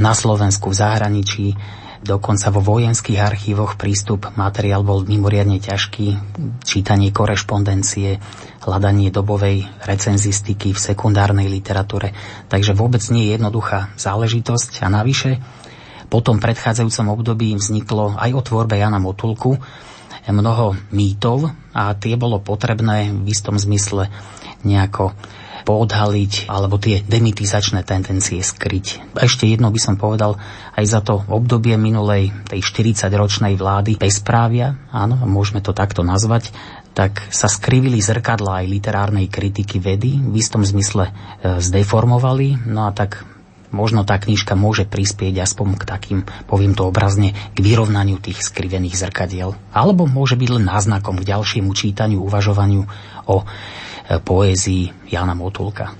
na 0.00 0.12
Slovensku, 0.16 0.72
v 0.72 0.78
zahraničí, 0.78 1.46
dokonca 2.02 2.50
vo 2.50 2.60
vojenských 2.60 3.22
archívoch 3.22 3.78
prístup 3.78 4.26
materiál 4.34 4.82
bol 4.82 5.06
mimoriadne 5.06 5.62
ťažký, 5.62 6.06
čítanie 6.66 7.14
korešpondencie, 7.14 8.18
hľadanie 8.66 9.14
dobovej 9.14 9.70
recenzistiky 9.86 10.74
v 10.74 10.82
sekundárnej 10.82 11.46
literatúre, 11.46 12.10
takže 12.50 12.74
vôbec 12.74 13.02
nie 13.14 13.30
je 13.30 13.38
jednoduchá 13.38 13.94
záležitosť. 13.94 14.82
A 14.82 14.90
navyše 14.90 15.38
po 16.10 16.20
tom 16.20 16.42
predchádzajúcom 16.42 17.06
období 17.16 17.54
vzniklo 17.56 18.18
aj 18.18 18.30
o 18.36 18.40
tvorbe 18.44 18.76
Jana 18.76 19.00
Motulku 19.00 19.56
mnoho 20.30 20.78
mýtov 20.94 21.50
a 21.74 21.96
tie 21.98 22.14
bolo 22.14 22.38
potrebné 22.38 23.10
v 23.10 23.26
istom 23.26 23.58
zmysle 23.58 24.06
nejako 24.62 25.16
poodhaliť 25.62 26.50
alebo 26.50 26.76
tie 26.76 27.00
demitizačné 27.06 27.86
tendencie 27.86 28.42
skryť. 28.42 29.14
Ešte 29.14 29.46
jedno 29.46 29.70
by 29.70 29.80
som 29.80 29.94
povedal, 29.94 30.36
aj 30.74 30.84
za 30.84 31.00
to 31.00 31.22
obdobie 31.30 31.78
minulej 31.78 32.34
tej 32.50 32.60
40-ročnej 32.66 33.54
vlády 33.54 33.94
bezprávia, 33.96 34.74
áno, 34.90 35.22
môžeme 35.22 35.62
to 35.62 35.70
takto 35.70 36.02
nazvať, 36.02 36.50
tak 36.92 37.24
sa 37.32 37.48
skrivili 37.48 38.02
zrkadla 38.02 38.62
aj 38.62 38.66
literárnej 38.68 39.26
kritiky 39.30 39.80
vedy, 39.80 40.20
v 40.20 40.34
istom 40.36 40.60
zmysle 40.60 41.08
e, 41.08 41.12
zdeformovali, 41.62 42.68
no 42.68 42.84
a 42.84 42.92
tak 42.92 43.24
možno 43.72 44.06
tá 44.06 44.20
knižka 44.20 44.54
môže 44.54 44.86
prispieť 44.86 45.42
aspoň 45.42 45.80
k 45.80 45.84
takým, 45.88 46.18
poviem 46.46 46.76
to 46.76 46.86
obrazne, 46.86 47.34
k 47.34 47.58
vyrovnaniu 47.58 48.20
tých 48.22 48.44
skrivených 48.44 49.08
zrkadiel. 49.08 49.56
Alebo 49.72 50.06
môže 50.06 50.38
byť 50.38 50.48
len 50.52 50.64
náznakom 50.68 51.18
k 51.18 51.28
ďalšiemu 51.32 51.72
čítaniu, 51.74 52.22
uvažovaniu 52.22 52.84
o 53.26 53.42
E, 54.02 54.18
poézii 54.18 54.92
Jana 55.08 55.34
Motulka. 55.34 55.94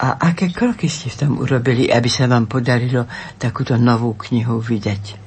A 0.00 0.06
aké 0.32 0.48
kroky 0.48 0.88
ste 0.88 1.12
v 1.12 1.18
tom 1.26 1.32
urobili, 1.42 1.90
aby 1.92 2.08
sa 2.08 2.24
vám 2.24 2.48
podarilo 2.48 3.04
takúto 3.36 3.76
novú 3.76 4.16
knihu 4.16 4.62
vydať? 4.62 5.20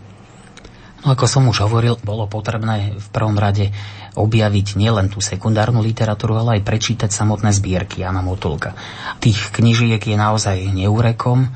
No 1.04 1.13
ako 1.13 1.26
som 1.28 1.46
už 1.46 1.68
hovoril, 1.68 2.00
bolo 2.02 2.26
potrebné 2.26 2.96
v 2.96 3.08
prvom 3.12 3.36
rade 3.38 3.70
objaviť 4.13 4.78
nielen 4.78 5.10
tú 5.10 5.19
sekundárnu 5.19 5.82
literatúru, 5.82 6.38
ale 6.38 6.60
aj 6.60 6.67
prečítať 6.67 7.10
samotné 7.10 7.49
zbierky 7.54 8.06
Jana 8.06 8.21
Motulka. 8.21 8.78
Tých 9.17 9.49
knižiek 9.54 10.02
je 10.02 10.17
naozaj 10.17 10.58
neúrekom. 10.69 11.49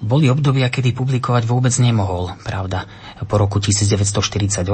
Boli 0.00 0.28
obdobia, 0.28 0.68
kedy 0.68 0.92
publikovať 0.92 1.48
vôbec 1.48 1.72
nemohol, 1.80 2.36
pravda 2.44 2.84
po 3.24 3.40
roku 3.40 3.56
1948, 3.56 4.68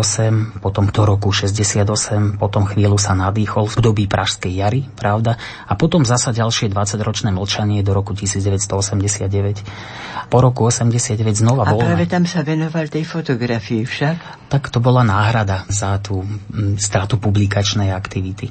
potom 0.58 0.90
do 0.90 1.02
roku 1.06 1.30
68, 1.30 2.42
potom 2.42 2.66
chvíľu 2.66 2.98
sa 2.98 3.14
nadýchol 3.14 3.70
v 3.70 3.76
dobí 3.78 4.04
Pražskej 4.10 4.50
jary, 4.50 4.82
pravda, 4.98 5.38
a 5.70 5.78
potom 5.78 6.02
zasa 6.02 6.34
ďalšie 6.34 6.74
20-ročné 6.74 7.30
mlčanie 7.30 7.86
do 7.86 7.94
roku 7.94 8.18
1989. 8.18 10.26
Po 10.26 10.42
roku 10.42 10.66
89 10.66 11.22
znova 11.38 11.70
bol... 11.70 11.78
A 11.78 11.94
práve 11.94 12.10
tam 12.10 12.26
sa 12.26 12.42
venoval 12.42 12.90
tej 12.90 13.06
fotografii 13.06 13.86
však? 13.86 14.50
Tak 14.50 14.74
to 14.74 14.82
bola 14.82 15.06
náhrada 15.06 15.62
za 15.70 16.02
tú 16.02 16.26
stratu 16.82 17.22
publikačnej 17.22 17.94
aktivity. 17.94 18.50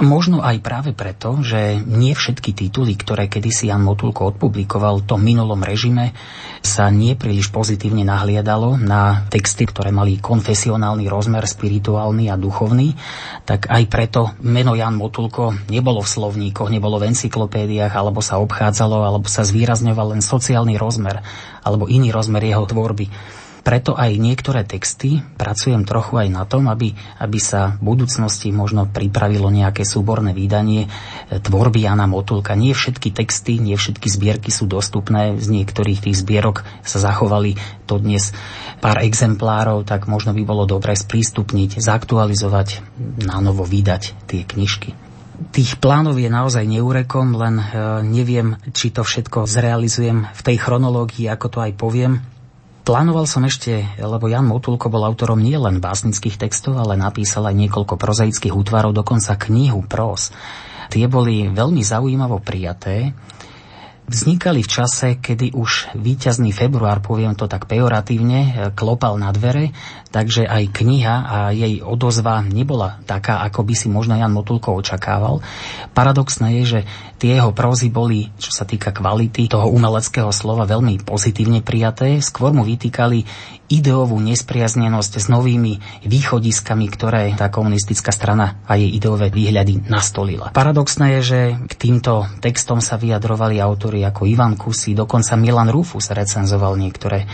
Možno 0.00 0.40
aj 0.40 0.64
práve 0.64 0.90
preto, 0.96 1.44
že 1.44 1.76
nie 1.84 2.16
všetky 2.16 2.56
tituly, 2.56 2.96
ktoré 2.96 3.28
kedysi 3.28 3.68
Jan 3.68 3.84
Motulko 3.84 4.32
odpublikoval 4.32 5.04
v 5.04 5.06
tom 5.06 5.20
minulom 5.20 5.60
režime, 5.60 6.16
sa 6.64 6.88
nie 6.88 7.12
príliš 7.12 7.52
pozitívne 7.52 8.00
nahliadalo 8.08 8.80
na 8.80 9.28
texty, 9.28 9.68
ktoré 9.68 9.92
mali 9.92 10.16
konfesionálny 10.16 11.04
rozmer, 11.04 11.44
spirituálny 11.44 12.32
a 12.32 12.40
duchovný, 12.40 12.96
tak 13.44 13.68
aj 13.68 13.82
preto 13.92 14.32
meno 14.40 14.72
Jan 14.72 14.96
Motulko 14.96 15.52
nebolo 15.68 16.00
v 16.00 16.12
slovníkoch, 16.16 16.72
nebolo 16.72 16.96
v 16.96 17.12
encyklopédiách, 17.12 17.92
alebo 17.92 18.24
sa 18.24 18.40
obchádzalo, 18.40 19.04
alebo 19.04 19.28
sa 19.28 19.44
zvýrazňoval 19.44 20.16
len 20.16 20.24
sociálny 20.24 20.80
rozmer, 20.80 21.20
alebo 21.60 21.92
iný 21.92 22.08
rozmer 22.08 22.40
jeho 22.40 22.64
tvorby. 22.64 23.12
Preto 23.60 23.92
aj 23.92 24.16
niektoré 24.16 24.64
texty 24.64 25.20
pracujem 25.36 25.84
trochu 25.84 26.16
aj 26.16 26.28
na 26.32 26.48
tom, 26.48 26.72
aby, 26.72 26.96
aby 27.20 27.38
sa 27.38 27.76
v 27.76 27.92
budúcnosti 27.92 28.48
možno 28.50 28.88
pripravilo 28.88 29.52
nejaké 29.52 29.84
súborné 29.84 30.32
vydanie 30.32 30.88
e, 30.88 31.38
tvorby 31.38 31.84
Jana 31.84 32.08
Motulka. 32.08 32.56
Nie 32.56 32.72
všetky 32.72 33.12
texty, 33.12 33.60
nie 33.60 33.76
všetky 33.76 34.08
zbierky 34.08 34.48
sú 34.48 34.64
dostupné, 34.64 35.36
z 35.36 35.48
niektorých 35.52 36.08
tých 36.08 36.16
zbierok 36.24 36.64
sa 36.80 36.98
zachovali 37.04 37.60
to 37.84 38.00
dnes 38.00 38.32
pár 38.80 39.04
exemplárov, 39.04 39.84
tak 39.84 40.08
možno 40.08 40.32
by 40.32 40.42
bolo 40.42 40.64
dobré 40.64 40.96
sprístupniť, 40.96 41.84
zaktualizovať, 41.84 42.80
na 43.28 43.44
novo 43.44 43.68
vydať 43.68 44.24
tie 44.24 44.48
knižky. 44.48 44.96
Tých 45.52 45.80
plánov 45.80 46.20
je 46.20 46.28
naozaj 46.28 46.64
neúrekom, 46.64 47.36
len 47.36 47.60
e, 47.60 47.64
neviem, 48.08 48.56
či 48.72 48.88
to 48.88 49.04
všetko 49.04 49.44
zrealizujem 49.44 50.28
v 50.32 50.40
tej 50.40 50.56
chronológii, 50.56 51.28
ako 51.28 51.46
to 51.48 51.58
aj 51.60 51.72
poviem 51.76 52.39
Plánoval 52.80 53.28
som 53.28 53.44
ešte, 53.44 53.84
lebo 54.00 54.24
Jan 54.26 54.48
Motulko 54.48 54.88
bol 54.88 55.04
autorom 55.04 55.36
nielen 55.36 55.84
básnických 55.84 56.40
textov, 56.40 56.80
ale 56.80 56.96
napísal 56.96 57.44
aj 57.44 57.54
niekoľko 57.54 58.00
prozaických 58.00 58.56
útvarov, 58.56 58.96
dokonca 58.96 59.36
knihu 59.36 59.84
pros. 59.84 60.32
Tie 60.90 61.06
boli 61.06 61.46
veľmi 61.52 61.84
zaujímavo 61.84 62.40
prijaté 62.40 63.12
vznikali 64.10 64.66
v 64.66 64.72
čase, 64.82 65.22
kedy 65.22 65.54
už 65.54 65.94
víťazný 65.94 66.50
február, 66.50 66.98
poviem 66.98 67.38
to 67.38 67.46
tak 67.46 67.70
pejoratívne, 67.70 68.74
klopal 68.74 69.14
na 69.14 69.30
dvere, 69.30 69.70
takže 70.10 70.50
aj 70.50 70.74
kniha 70.74 71.16
a 71.22 71.38
jej 71.54 71.78
odozva 71.78 72.42
nebola 72.42 72.98
taká, 73.06 73.46
ako 73.46 73.62
by 73.62 73.74
si 73.78 73.86
možno 73.86 74.18
Jan 74.18 74.34
Motulko 74.34 74.74
očakával. 74.74 75.38
Paradoxné 75.94 76.58
je, 76.60 76.64
že 76.66 76.80
tie 77.22 77.38
jeho 77.38 77.54
prózy 77.54 77.94
boli, 77.94 78.34
čo 78.34 78.50
sa 78.50 78.66
týka 78.66 78.90
kvality 78.90 79.46
toho 79.46 79.70
umeleckého 79.70 80.34
slova, 80.34 80.66
veľmi 80.66 81.06
pozitívne 81.06 81.62
prijaté. 81.62 82.18
Skôr 82.18 82.50
mu 82.50 82.66
vytýkali 82.66 83.22
ideovú 83.70 84.18
nespriaznenosť 84.18 85.12
s 85.22 85.26
novými 85.30 86.02
východiskami, 86.02 86.90
ktoré 86.90 87.38
tá 87.38 87.46
komunistická 87.54 88.10
strana 88.10 88.58
a 88.66 88.74
jej 88.74 88.90
ideové 88.90 89.30
výhľady 89.30 89.86
nastolila. 89.86 90.50
Paradoxné 90.50 91.20
je, 91.20 91.22
že 91.22 91.40
k 91.70 91.72
týmto 91.78 92.26
textom 92.42 92.82
sa 92.82 92.98
vyjadrovali 92.98 93.62
autory 93.62 93.99
ako 94.04 94.28
Ivan 94.28 94.54
Kusy, 94.56 94.96
dokonca 94.96 95.36
Milan 95.36 95.68
Rufus 95.68 96.10
recenzoval 96.12 96.76
niektoré. 96.76 97.24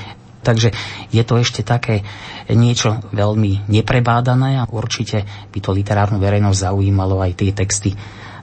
Takže 0.47 0.71
je 1.11 1.23
to 1.27 1.43
ešte 1.43 1.67
také 1.67 2.07
niečo 2.55 3.03
veľmi 3.11 3.67
neprebádané 3.67 4.63
a 4.63 4.69
určite 4.71 5.27
by 5.51 5.59
to 5.59 5.75
literárnu 5.75 6.23
verejnosť 6.23 6.71
zaujímalo 6.71 7.19
aj 7.19 7.33
tie 7.35 7.51
texty, 7.51 7.91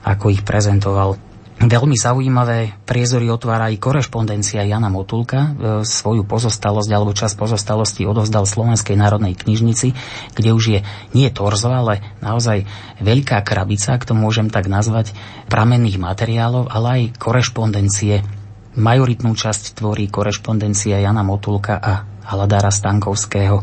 ako 0.04 0.28
ich 0.28 0.44
prezentoval 0.44 1.16
Veľmi 1.54 1.94
zaujímavé 1.94 2.74
priezory 2.82 3.30
otvára 3.30 3.70
aj 3.70 3.78
korešpondencia 3.78 4.66
Jana 4.66 4.90
Motulka. 4.90 5.38
E, 5.38 5.48
svoju 5.86 6.26
pozostalosť 6.26 6.90
alebo 6.90 7.14
čas 7.14 7.38
pozostalosti 7.38 8.02
odovzdal 8.02 8.42
Slovenskej 8.42 8.98
národnej 8.98 9.38
knižnici, 9.38 9.94
kde 10.34 10.50
už 10.50 10.64
je 10.66 10.80
nie 11.14 11.30
torzo, 11.30 11.70
ale 11.70 12.02
naozaj 12.18 12.66
veľká 12.98 13.46
krabica, 13.46 13.94
ak 13.94 14.02
to 14.02 14.18
môžem 14.18 14.50
tak 14.50 14.66
nazvať, 14.66 15.14
pramenných 15.46 16.02
materiálov, 16.02 16.74
ale 16.74 16.86
aj 16.90 17.22
korešpondencie. 17.22 18.26
Majoritnú 18.74 19.38
časť 19.38 19.78
tvorí 19.78 20.10
korešpondencia 20.10 20.98
Jana 20.98 21.22
Motulka 21.22 21.78
a 21.78 22.02
Haladára 22.26 22.74
Stankovského. 22.74 23.62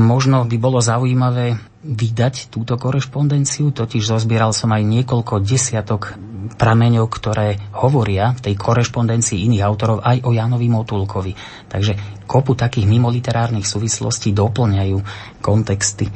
Možno 0.00 0.48
by 0.48 0.56
bolo 0.56 0.80
zaujímavé 0.80 1.60
vydať 1.84 2.48
túto 2.48 2.80
korešpondenciu, 2.80 3.70
totiž 3.70 4.16
zozbieral 4.16 4.56
som 4.56 4.72
aj 4.72 4.80
niekoľko 4.80 5.44
desiatok 5.44 6.16
prameňov, 6.52 7.06
ktoré 7.08 7.56
hovoria 7.80 8.36
v 8.36 8.50
tej 8.50 8.54
korešpondencii 8.60 9.48
iných 9.48 9.64
autorov 9.64 10.04
aj 10.04 10.24
o 10.28 10.30
Janovi 10.36 10.68
Motulkovi. 10.68 11.32
Takže 11.68 12.24
kopu 12.28 12.52
takých 12.52 12.84
mimoliterárnych 12.88 13.64
súvislostí 13.64 14.36
doplňajú 14.36 14.98
kontexty. 15.40 16.08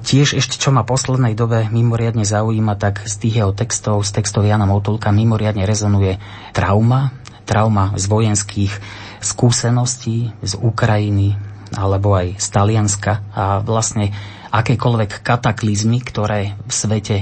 Tiež 0.00 0.32
ešte, 0.32 0.56
čo 0.56 0.72
ma 0.72 0.80
poslednej 0.80 1.36
dobe 1.36 1.68
mimoriadne 1.68 2.24
zaujíma, 2.24 2.80
tak 2.80 3.04
z 3.04 3.14
tých 3.20 3.44
jeho 3.44 3.52
textov, 3.52 4.00
z 4.00 4.16
textov 4.16 4.48
Jana 4.48 4.64
Motulka 4.64 5.12
mimoriadne 5.12 5.68
rezonuje 5.68 6.16
trauma, 6.56 7.12
trauma 7.44 7.92
z 8.00 8.08
vojenských 8.08 8.72
skúseností 9.20 10.32
z 10.40 10.52
Ukrajiny, 10.56 11.36
alebo 11.76 12.16
aj 12.16 12.40
z 12.40 12.46
Talianska 12.48 13.12
a 13.36 13.60
vlastne 13.60 14.10
akékoľvek 14.50 15.20
kataklizmy, 15.20 16.00
ktoré 16.00 16.56
v 16.64 16.72
svete 16.72 17.16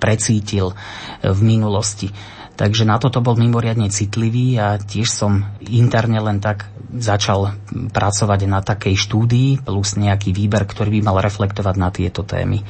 precítil 0.00 0.72
v 1.20 1.40
minulosti. 1.44 2.08
Takže 2.56 2.84
na 2.84 3.00
toto 3.00 3.24
bol 3.24 3.40
mimoriadne 3.40 3.88
citlivý 3.88 4.60
a 4.60 4.76
tiež 4.76 5.08
som 5.08 5.48
interne 5.64 6.20
len 6.20 6.44
tak 6.44 6.68
začal 6.92 7.56
pracovať 7.72 8.40
na 8.44 8.60
takej 8.60 9.00
štúdii 9.00 9.64
plus 9.64 9.96
nejaký 9.96 10.36
výber, 10.36 10.68
ktorý 10.68 11.00
by 11.00 11.00
mal 11.08 11.24
reflektovať 11.24 11.74
na 11.80 11.88
tieto 11.88 12.20
témy. 12.20 12.60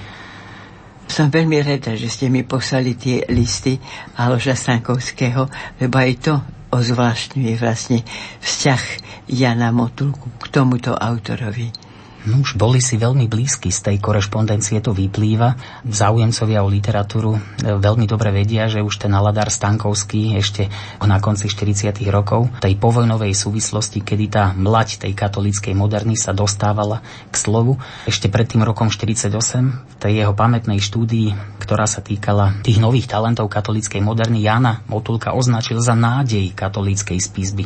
Som 1.11 1.27
veľmi 1.27 1.59
rada, 1.59 1.99
že 1.99 2.07
ste 2.07 2.31
mi 2.31 2.47
poslali 2.47 2.95
tie 2.95 3.27
listy 3.35 3.83
Aloža 4.15 4.55
Stankovského, 4.55 5.51
lebo 5.83 5.95
aj 5.99 6.13
to 6.23 6.39
ozvláštňuje 6.71 7.59
vlastne 7.59 8.07
vzťah 8.39 8.83
Jana 9.27 9.75
Motulku 9.75 10.31
k 10.39 10.45
tomuto 10.55 10.95
autorovi. 10.95 11.90
No 12.29 12.45
už 12.45 12.61
boli 12.61 12.85
si 12.85 13.01
veľmi 13.01 13.33
blízky 13.33 13.73
z 13.73 13.81
tej 13.81 13.97
korešpondencie, 13.97 14.85
to 14.85 14.93
vyplýva. 14.93 15.57
Záujemcovia 15.89 16.61
o 16.61 16.69
literatúru 16.69 17.33
e, 17.33 17.41
veľmi 17.81 18.05
dobre 18.05 18.29
vedia, 18.29 18.69
že 18.69 18.85
už 18.85 19.01
ten 19.01 19.13
Aladar 19.17 19.49
Stankovský 19.49 20.37
ešte 20.37 20.69
na 21.01 21.17
konci 21.17 21.49
40. 21.49 21.97
rokov 22.13 22.53
tej 22.61 22.77
povojnovej 22.77 23.33
súvislosti, 23.33 24.05
kedy 24.05 24.27
tá 24.29 24.53
mlať 24.53 25.09
tej 25.09 25.17
katolíckej 25.17 25.73
moderny 25.73 26.13
sa 26.13 26.37
dostávala 26.37 27.01
k 27.33 27.35
slovu. 27.41 27.81
Ešte 28.05 28.29
pred 28.29 28.45
tým 28.45 28.69
rokom 28.69 28.93
48 28.93 29.33
v 29.73 29.95
tej 29.97 30.13
jeho 30.21 30.37
pamätnej 30.37 30.77
štúdii, 30.77 31.57
ktorá 31.57 31.89
sa 31.89 32.05
týkala 32.05 32.61
tých 32.61 32.85
nových 32.85 33.09
talentov 33.09 33.49
katolíckej 33.49 34.05
moderny, 34.05 34.45
Jana 34.45 34.85
Motulka 34.93 35.33
označil 35.33 35.81
za 35.81 35.97
nádej 35.97 36.53
katolíckej 36.53 37.17
spisby. 37.17 37.65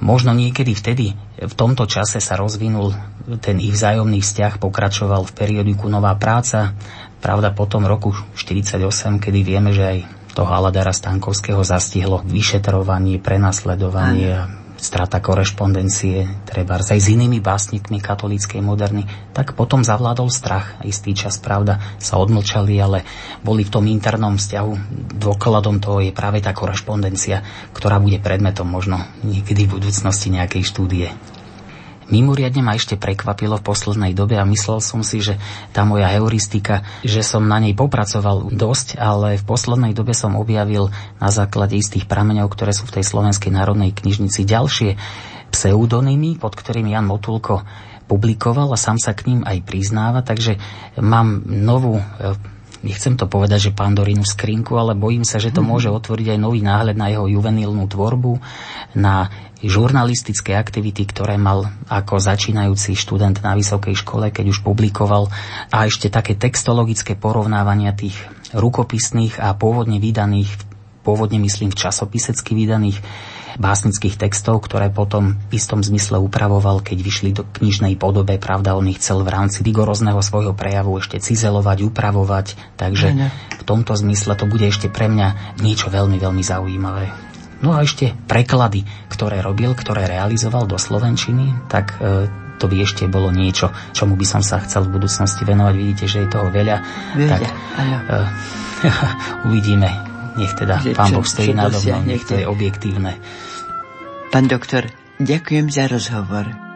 Možno 0.00 0.32
niekedy 0.32 0.72
vtedy, 0.72 1.12
v 1.36 1.54
tomto 1.56 1.84
čase 1.84 2.16
sa 2.16 2.40
rozvinul 2.40 2.96
ten 3.40 3.60
ich 3.60 3.76
vzťah 3.98 4.62
pokračoval 4.62 5.26
v 5.26 5.32
periodiku 5.34 5.90
Nová 5.90 6.14
práca, 6.14 6.76
pravda 7.18 7.50
potom 7.50 7.88
roku 7.88 8.14
48, 8.38 9.18
kedy 9.18 9.40
vieme, 9.42 9.74
že 9.74 9.84
aj 9.84 9.98
toho 10.34 10.50
Aladara 10.54 10.94
Stankovského 10.94 11.66
zastihlo 11.66 12.22
vyšetrovanie, 12.22 13.18
prenasledovanie 13.18 14.30
a 14.30 14.60
strata 14.80 15.20
korešpondencie, 15.20 16.48
treba 16.48 16.80
aj 16.80 16.96
s 16.96 17.12
inými 17.12 17.44
básnikmi 17.44 18.00
katolíckej 18.00 18.64
moderny, 18.64 19.04
tak 19.36 19.52
potom 19.52 19.84
zavládol 19.84 20.32
strach. 20.32 20.80
Istý 20.80 21.12
čas, 21.12 21.36
pravda, 21.36 22.00
sa 22.00 22.16
odmlčali, 22.16 22.80
ale 22.80 23.04
boli 23.44 23.68
v 23.68 23.72
tom 23.76 23.84
internom 23.86 24.40
vzťahu. 24.40 24.72
Dôkladom 25.20 25.84
toho 25.84 26.00
je 26.00 26.16
práve 26.16 26.40
tá 26.40 26.56
korešpondencia, 26.56 27.44
ktorá 27.76 28.00
bude 28.00 28.16
predmetom 28.24 28.64
možno 28.64 29.04
niekedy 29.20 29.68
v 29.68 29.76
budúcnosti 29.78 30.32
nejakej 30.32 30.64
štúdie. 30.64 31.12
Mimoriadne 32.10 32.60
ma 32.60 32.74
ešte 32.74 32.98
prekvapilo 32.98 33.56
v 33.58 33.66
poslednej 33.66 34.12
dobe 34.12 34.34
a 34.34 34.44
myslel 34.44 34.82
som 34.82 35.00
si, 35.06 35.22
že 35.22 35.38
tá 35.70 35.86
moja 35.86 36.10
heuristika, 36.10 36.82
že 37.06 37.22
som 37.22 37.46
na 37.46 37.62
nej 37.62 37.72
popracoval 37.72 38.50
dosť, 38.50 38.98
ale 38.98 39.38
v 39.38 39.46
poslednej 39.46 39.94
dobe 39.94 40.10
som 40.12 40.34
objavil 40.34 40.90
na 41.22 41.30
základe 41.30 41.78
istých 41.78 42.10
prameňov, 42.10 42.50
ktoré 42.50 42.74
sú 42.74 42.84
v 42.90 43.00
tej 43.00 43.04
Slovenskej 43.06 43.54
národnej 43.54 43.94
knižnici 43.94 44.42
ďalšie 44.42 44.98
pseudonymy, 45.54 46.38
pod 46.38 46.58
ktorým 46.58 46.90
Jan 46.90 47.06
Motulko 47.06 47.62
publikoval 48.10 48.74
a 48.74 48.78
sám 48.78 48.98
sa 48.98 49.14
k 49.14 49.30
ním 49.30 49.40
aj 49.46 49.62
priznáva, 49.62 50.26
takže 50.26 50.58
mám 50.98 51.46
novú 51.46 52.02
e, 52.02 52.04
nechcem 52.80 53.14
to 53.16 53.28
povedať, 53.28 53.70
že 53.70 53.76
Pandorínu 53.76 54.24
skrinku, 54.24 54.76
ale 54.76 54.96
bojím 54.96 55.24
sa, 55.24 55.36
že 55.36 55.52
to 55.52 55.60
mhm. 55.60 55.68
môže 55.68 55.88
otvoriť 55.92 56.36
aj 56.36 56.38
nový 56.40 56.60
náhľad 56.64 56.96
na 56.96 57.08
jeho 57.12 57.26
juvenilnú 57.28 57.84
tvorbu, 57.88 58.40
na 58.96 59.28
žurnalistické 59.60 60.56
aktivity, 60.56 61.04
ktoré 61.04 61.36
mal 61.36 61.68
ako 61.92 62.16
začínajúci 62.16 62.96
študent 62.96 63.44
na 63.44 63.52
vysokej 63.52 63.92
škole, 63.92 64.32
keď 64.32 64.56
už 64.56 64.64
publikoval 64.64 65.28
a 65.68 65.84
ešte 65.84 66.08
také 66.08 66.32
textologické 66.32 67.12
porovnávania 67.12 67.92
tých 67.92 68.16
rukopisných 68.56 69.36
a 69.36 69.52
pôvodne 69.52 70.00
vydaných, 70.00 70.48
pôvodne 71.04 71.36
myslím 71.44 71.68
v 71.68 71.80
časopisecky 71.80 72.56
vydaných 72.56 73.04
básnických 73.58 74.20
textov, 74.20 74.62
ktoré 74.62 74.92
potom 74.92 75.40
v 75.50 75.58
istom 75.58 75.80
zmysle 75.82 76.20
upravoval, 76.20 76.84
keď 76.84 76.98
vyšli 77.00 77.30
do 77.34 77.42
knižnej 77.48 77.96
podobe. 77.96 78.36
Pravda, 78.36 78.76
on 78.76 78.86
ich 78.86 79.02
chcel 79.02 79.24
v 79.24 79.32
rámci 79.32 79.64
vigorozného 79.66 80.20
svojho 80.20 80.52
prejavu 80.54 81.00
ešte 81.00 81.18
cizelovať, 81.18 81.88
upravovať. 81.88 82.76
Takže 82.76 83.08
v 83.58 83.62
tomto 83.64 83.96
zmysle 83.96 84.36
to 84.36 84.46
bude 84.46 84.62
ešte 84.62 84.92
pre 84.92 85.10
mňa 85.10 85.58
niečo 85.64 85.90
veľmi, 85.90 86.20
veľmi 86.20 86.42
zaujímavé. 86.44 87.30
No 87.60 87.76
a 87.76 87.84
ešte 87.84 88.16
preklady, 88.24 88.88
ktoré 89.12 89.44
robil, 89.44 89.76
ktoré 89.76 90.08
realizoval 90.08 90.64
do 90.64 90.80
Slovenčiny, 90.80 91.68
tak 91.68 91.92
e, 92.00 92.28
to 92.56 92.68
by 92.68 92.76
ešte 92.80 93.04
bolo 93.04 93.28
niečo, 93.28 93.68
čomu 93.92 94.16
by 94.16 94.24
som 94.24 94.40
sa 94.40 94.64
chcel 94.64 94.88
v 94.88 94.96
budúcnosti 94.96 95.44
venovať. 95.44 95.74
Vidíte, 95.76 96.04
že 96.08 96.24
je 96.24 96.28
toho 96.32 96.48
veľa. 96.48 96.76
veľa 97.16 97.28
tak 97.28 97.42
e, 97.44 97.50
uvidíme. 99.48 100.09
Nech 100.40 100.56
teda 100.56 100.80
že 100.80 100.96
pán 100.96 101.12
Boh 101.12 101.26
stojí 101.28 101.52
nado 101.52 101.76
mnou, 101.76 102.00
nech 102.08 102.24
to 102.24 102.34
je 102.34 102.48
objektívne. 102.48 103.20
Pán 104.32 104.48
doktor, 104.48 104.88
ďakujem 105.20 105.68
za 105.68 105.84
rozhovor. 105.84 106.69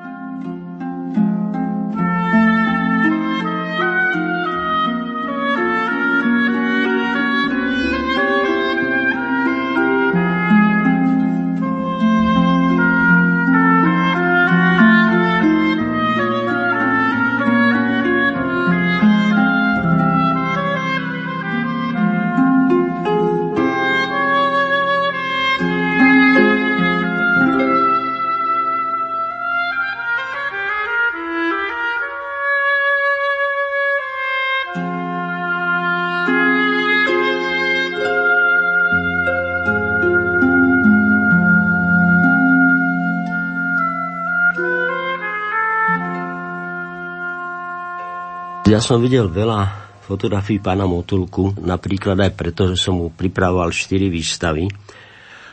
Ja 48.74 48.82
som 48.82 48.98
videl 48.98 49.30
veľa 49.30 49.86
fotografií 50.02 50.58
pána 50.58 50.82
Motulku, 50.82 51.54
napríklad 51.62 52.18
aj 52.18 52.34
preto, 52.34 52.66
že 52.66 52.74
som 52.74 52.98
mu 52.98 53.06
pripravoval 53.06 53.70
4 53.70 54.10
výstavy. 54.10 54.66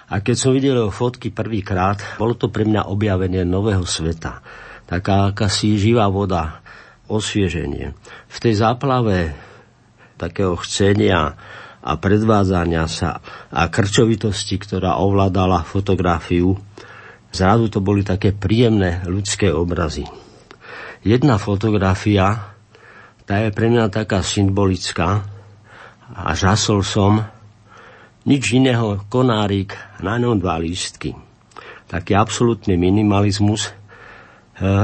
A 0.10 0.26
keď 0.26 0.34
som 0.34 0.50
videl 0.58 0.74
jeho 0.74 0.90
fotky 0.90 1.30
prvýkrát, 1.30 2.02
bolo 2.18 2.34
to 2.34 2.50
pre 2.50 2.66
mňa 2.66 2.90
objavenie 2.90 3.46
nového 3.46 3.86
sveta. 3.86 4.42
Taká 4.90 5.30
akási 5.30 5.78
živá 5.78 6.10
voda, 6.10 6.66
osvieženie. 7.14 7.94
V 8.26 8.38
tej 8.42 8.58
záplave 8.58 9.38
takého 10.18 10.58
chcenia 10.66 11.38
a 11.78 11.92
predvádzania 12.02 12.90
sa 12.90 13.22
a 13.54 13.70
krčovitosti, 13.70 14.58
ktorá 14.58 14.98
ovládala 14.98 15.62
fotografiu, 15.62 16.58
zrazu 17.30 17.70
to 17.70 17.86
boli 17.86 18.02
také 18.02 18.34
príjemné 18.34 19.06
ľudské 19.06 19.54
obrazy. 19.54 20.10
Jedna 21.06 21.38
fotografia 21.38 22.51
tá 23.26 23.42
je 23.42 23.54
pre 23.54 23.70
mňa 23.70 23.94
taká 23.94 24.26
symbolická 24.26 25.26
a 26.12 26.36
žasol 26.36 26.84
som 26.84 27.24
nič 28.28 28.54
iného, 28.54 29.02
konárik, 29.10 29.74
na 30.02 30.18
ňom 30.22 30.38
dva 30.38 30.62
lístky. 30.62 31.18
Taký 31.90 32.14
absolútny 32.14 32.78
minimalizmus. 32.78 33.72
E, 33.72 33.72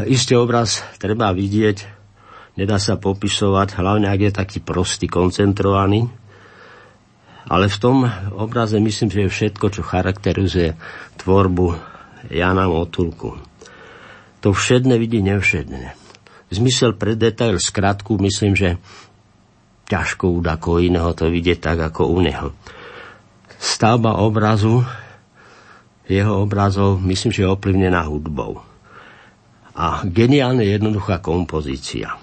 isté 0.09 0.33
obraz 0.33 0.81
treba 0.97 1.29
vidieť, 1.29 1.85
nedá 2.57 2.81
sa 2.81 2.97
popisovať, 2.97 3.77
hlavne 3.77 4.09
ak 4.09 4.19
je 4.19 4.31
taký 4.33 4.59
prostý, 4.65 5.05
koncentrovaný. 5.05 6.09
Ale 7.47 7.71
v 7.71 7.77
tom 7.79 8.03
obraze 8.35 8.75
myslím, 8.81 9.07
že 9.07 9.21
je 9.23 9.29
všetko, 9.31 9.65
čo 9.71 9.81
charakterizuje 9.85 10.75
tvorbu 11.21 11.77
Jana 12.33 12.67
Motulku. 12.67 13.39
To 14.43 14.51
všedne 14.51 14.99
vidí 14.99 15.23
nevšedne 15.23 16.06
zmysel 16.51 16.95
pre 16.95 17.15
detail 17.19 17.59
skratku, 17.59 18.15
myslím, 18.21 18.55
že 18.55 18.79
ťažko 19.87 20.31
u 20.35 20.39
ako 20.43 20.83
iného 20.83 21.11
to 21.15 21.31
vidieť 21.31 21.59
tak 21.63 21.79
ako 21.79 22.11
u 22.11 22.19
neho. 22.19 22.51
Stavba 23.57 24.19
obrazu, 24.21 24.83
jeho 26.07 26.43
obrazov, 26.43 26.99
myslím, 27.03 27.31
že 27.35 27.43
je 27.43 27.51
ovplyvnená 27.51 28.07
hudbou. 28.07 28.63
A 29.77 30.03
geniálne 30.07 30.65
jednoduchá 30.65 31.19
kompozícia. 31.19 32.17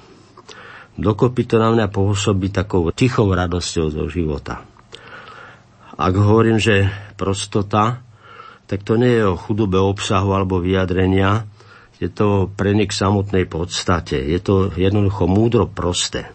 Dokopy 0.94 1.42
to 1.44 1.58
na 1.58 1.74
mňa 1.74 1.86
pôsobí 1.90 2.54
takou 2.54 2.86
tichou 2.94 3.30
radosťou 3.34 3.86
zo 3.90 4.04
života. 4.06 4.62
Ak 5.94 6.14
hovorím, 6.14 6.58
že 6.58 6.90
prostota, 7.14 8.02
tak 8.66 8.82
to 8.82 8.98
nie 8.98 9.20
je 9.20 9.24
o 9.26 9.38
chudobe 9.38 9.78
obsahu 9.78 10.34
alebo 10.34 10.58
vyjadrenia, 10.58 11.46
je 12.04 12.10
to 12.12 12.52
prenik 12.52 12.92
samotnej 12.92 13.48
podstate. 13.48 14.20
Je 14.20 14.36
to 14.44 14.68
jednoducho 14.76 15.24
múdro 15.24 15.64
prosté. 15.64 16.28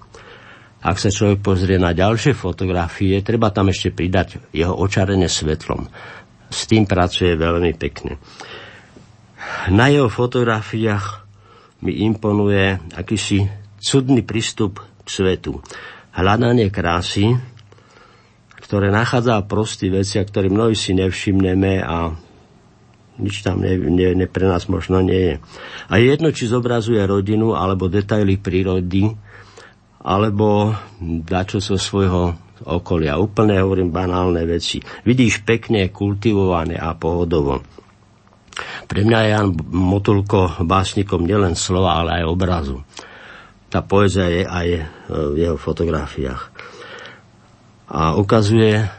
Ak 0.82 0.98
sa 0.98 1.14
človek 1.14 1.44
pozrie 1.44 1.78
na 1.78 1.94
ďalšie 1.94 2.34
fotografie, 2.34 3.22
treba 3.22 3.54
tam 3.54 3.70
ešte 3.70 3.94
pridať 3.94 4.42
jeho 4.56 4.74
očarenie 4.74 5.30
svetlom. 5.30 5.86
S 6.50 6.66
tým 6.66 6.90
pracuje 6.90 7.38
veľmi 7.38 7.78
pekne. 7.78 8.18
Na 9.70 9.92
jeho 9.92 10.10
fotografiách 10.10 11.28
mi 11.86 12.02
imponuje 12.08 12.80
akýsi 12.96 13.46
cudný 13.78 14.26
prístup 14.26 14.82
k 15.04 15.08
svetu. 15.08 15.62
Hľadanie 16.16 16.74
krásy, 16.74 17.38
ktoré 18.66 18.90
nachádza 18.90 19.40
prostý 19.46 19.92
veci, 19.92 20.18
a 20.18 20.28
ktoré 20.28 20.48
mnohí 20.48 20.76
si 20.76 20.96
nevšimneme 20.96 21.84
a 21.84 22.16
nič 23.20 23.44
tam 23.44 23.60
ne, 23.60 23.76
ne, 23.76 24.16
ne, 24.16 24.26
pre 24.26 24.48
nás 24.48 24.66
možno 24.72 25.04
nie 25.04 25.20
je. 25.20 25.36
A 25.92 26.00
je 26.00 26.10
jedno, 26.10 26.32
či 26.32 26.48
zobrazuje 26.48 27.04
rodinu, 27.04 27.54
alebo 27.54 27.92
detaily 27.92 28.40
prírody, 28.40 29.12
alebo 30.00 30.74
dačo 31.00 31.60
zo 31.60 31.76
svojho 31.76 32.34
okolia. 32.64 33.20
Úplne 33.20 33.60
hovorím 33.60 33.92
banálne 33.92 34.44
veci. 34.48 34.80
Vidíš 35.04 35.44
pekne, 35.44 35.92
kultivované 35.92 36.80
a 36.80 36.96
pohodovo. 36.96 37.64
Pre 38.88 39.02
mňa 39.06 39.20
je 39.24 39.30
Jan 39.32 39.50
Motulko 39.72 40.60
básnikom 40.64 41.24
nielen 41.24 41.56
slova, 41.56 42.04
ale 42.04 42.20
aj 42.20 42.32
obrazu. 42.32 42.78
Tá 43.70 43.86
poézia 43.86 44.28
je 44.28 44.44
aj 44.44 44.68
v 45.08 45.36
jeho 45.38 45.56
fotografiách. 45.56 46.52
A 47.90 48.18
ukazuje, 48.18 48.90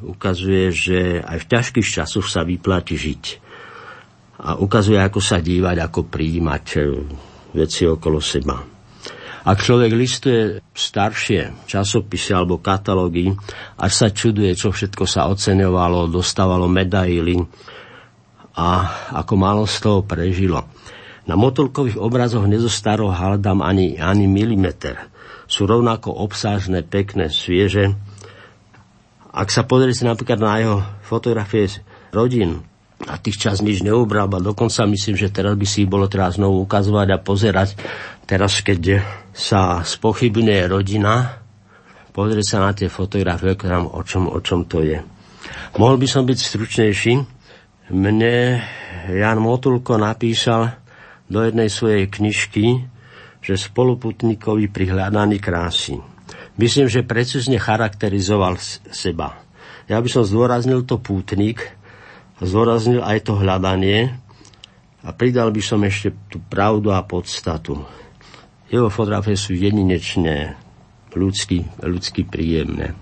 ukazuje, 0.00 0.70
že 0.70 0.98
aj 1.20 1.38
v 1.44 1.48
ťažkých 1.50 1.88
časoch 1.88 2.26
sa 2.30 2.46
vyplatí 2.46 2.94
žiť 2.94 3.43
a 4.40 4.58
ukazuje, 4.58 4.98
ako 4.98 5.20
sa 5.22 5.38
dívať, 5.38 5.76
ako 5.78 6.10
prijímať 6.10 6.64
eh, 6.74 6.82
veci 7.54 7.86
okolo 7.86 8.18
seba. 8.18 8.74
Ak 9.44 9.60
človek 9.60 9.92
listuje 9.92 10.64
staršie 10.72 11.68
časopisy 11.68 12.32
alebo 12.32 12.64
katalógy, 12.64 13.28
až 13.76 13.92
sa 13.92 14.08
čuduje, 14.08 14.56
čo 14.56 14.72
všetko 14.72 15.04
sa 15.04 15.28
oceňovalo, 15.28 16.08
dostávalo 16.08 16.64
medaily 16.64 17.44
a 18.56 18.88
ako 19.12 19.34
málo 19.36 19.68
z 19.68 19.76
toho 19.84 20.00
prežilo. 20.00 20.64
Na 21.28 21.36
motolkových 21.36 22.00
obrazoch 22.00 22.48
nezostarol 22.48 23.12
hľadám 23.12 23.60
ani, 23.60 24.00
ani 24.00 24.24
milimeter. 24.24 25.12
Sú 25.44 25.68
rovnako 25.68 26.08
obsážne, 26.24 26.80
pekné, 26.80 27.28
svieže. 27.28 27.92
Ak 29.28 29.52
sa 29.52 29.68
pozriete 29.68 30.08
napríklad 30.08 30.40
na 30.40 30.56
jeho 30.56 30.78
fotografie 31.04 31.68
rodín, 32.16 32.64
a 33.04 33.20
tých 33.20 33.36
čas 33.36 33.60
nič 33.60 33.84
neubrába. 33.84 34.40
Dokonca 34.40 34.88
myslím, 34.88 35.16
že 35.16 35.28
teraz 35.28 35.54
by 35.54 35.66
si 35.68 35.84
bolo 35.84 36.08
teraz 36.08 36.40
znovu 36.40 36.64
ukazovať 36.64 37.08
a 37.12 37.18
pozerať. 37.20 37.76
Teraz, 38.24 38.64
keď 38.64 39.04
sa 39.36 39.84
spochybňuje 39.84 40.62
rodina, 40.68 41.44
pozrieť 42.16 42.46
sa 42.46 42.58
na 42.64 42.72
tie 42.72 42.88
fotografie, 42.88 43.52
o 43.68 44.00
čom, 44.06 44.32
o 44.32 44.38
čom 44.40 44.64
to 44.64 44.80
je. 44.80 44.98
Mohol 45.76 45.96
by 46.00 46.06
som 46.08 46.22
byť 46.24 46.38
stručnejší. 46.38 47.12
Mne 47.92 48.64
Jan 49.12 49.38
Motulko 49.44 50.00
napísal 50.00 50.80
do 51.28 51.44
jednej 51.44 51.68
svojej 51.68 52.08
knižky, 52.08 52.88
že 53.44 53.60
spoluputníkovi 53.60 54.72
pri 54.72 54.96
hľadaní 54.96 55.36
krásy. 55.36 56.00
Myslím, 56.56 56.88
že 56.88 57.04
precízne 57.04 57.60
charakterizoval 57.60 58.56
seba. 58.88 59.36
Ja 59.84 60.00
by 60.00 60.08
som 60.08 60.24
zdôraznil 60.24 60.88
to 60.88 60.96
pútnik, 60.96 61.76
zdôraznil 62.42 63.04
aj 63.04 63.30
to 63.30 63.38
hľadanie 63.38 64.14
a 65.04 65.08
pridal 65.12 65.52
by 65.52 65.62
som 65.62 65.84
ešte 65.84 66.16
tú 66.32 66.40
pravdu 66.40 66.90
a 66.90 67.04
podstatu. 67.04 67.84
Jeho 68.72 68.88
fotografie 68.88 69.36
sú 69.36 69.54
jedinečné, 69.54 70.56
ľudsky, 71.14 71.68
ľudsky 71.84 72.26
príjemné. 72.26 72.96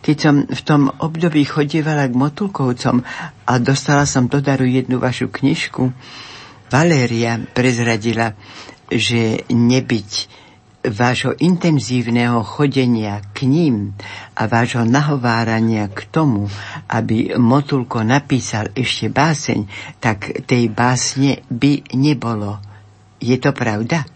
Keď 0.00 0.16
som 0.16 0.36
v 0.48 0.62
tom 0.64 0.88
období 0.96 1.44
chodievala 1.44 2.08
k 2.08 2.16
Motulkovcom 2.16 3.04
a 3.44 3.52
dostala 3.60 4.08
som 4.08 4.32
do 4.32 4.40
daru 4.40 4.64
jednu 4.64 4.96
vašu 4.96 5.28
knižku, 5.28 5.92
Valéria 6.70 7.36
prezradila, 7.52 8.32
že 8.88 9.44
nebyť 9.50 10.10
vášho 10.80 11.36
intenzívneho 11.36 12.40
chodenia 12.40 13.20
k 13.36 13.44
ním 13.44 13.92
a 14.32 14.48
vášho 14.48 14.88
nahovárania 14.88 15.92
k 15.92 16.08
tomu, 16.08 16.48
aby 16.88 17.36
Motulko 17.36 18.00
napísal 18.00 18.72
ešte 18.72 19.12
báseň, 19.12 19.68
tak 20.00 20.48
tej 20.48 20.72
básne 20.72 21.44
by 21.52 21.84
nebolo. 21.92 22.56
Je 23.20 23.36
to 23.36 23.52
pravda? 23.52 24.08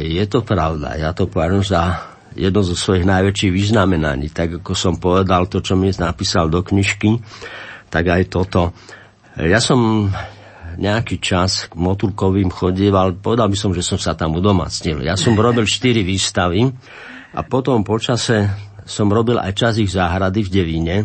Je 0.00 0.24
to 0.24 0.40
pravda. 0.40 0.96
Ja 0.96 1.12
to 1.12 1.28
považujem 1.28 1.64
za 1.68 1.82
jedno 2.32 2.64
zo 2.64 2.72
svojich 2.72 3.04
najväčších 3.04 3.52
vyznamenaní. 3.52 4.32
Tak 4.32 4.64
ako 4.64 4.72
som 4.72 4.96
povedal 4.96 5.44
to, 5.52 5.60
čo 5.60 5.76
mi 5.76 5.92
napísal 5.92 6.48
do 6.48 6.64
knižky, 6.64 7.20
tak 7.92 8.08
aj 8.08 8.32
toto. 8.32 8.72
Ja 9.36 9.60
som 9.60 10.08
nejaký 10.80 11.20
čas 11.20 11.68
k 11.68 11.76
Motulkovým 11.76 12.48
chodieval, 12.48 13.20
povedal 13.20 13.52
by 13.52 13.56
som, 13.60 13.76
že 13.76 13.84
som 13.84 14.00
sa 14.00 14.16
tam 14.16 14.32
udomacnil. 14.40 15.04
Ja 15.04 15.14
som 15.20 15.36
robil 15.36 15.68
4 15.68 16.00
výstavy 16.00 16.72
a 17.36 17.40
potom 17.44 17.84
počase 17.84 18.48
som 18.88 19.12
robil 19.12 19.36
aj 19.36 19.52
čas 19.52 19.74
ich 19.76 19.92
záhrady 19.92 20.40
v 20.40 20.50
Devíne. 20.50 20.96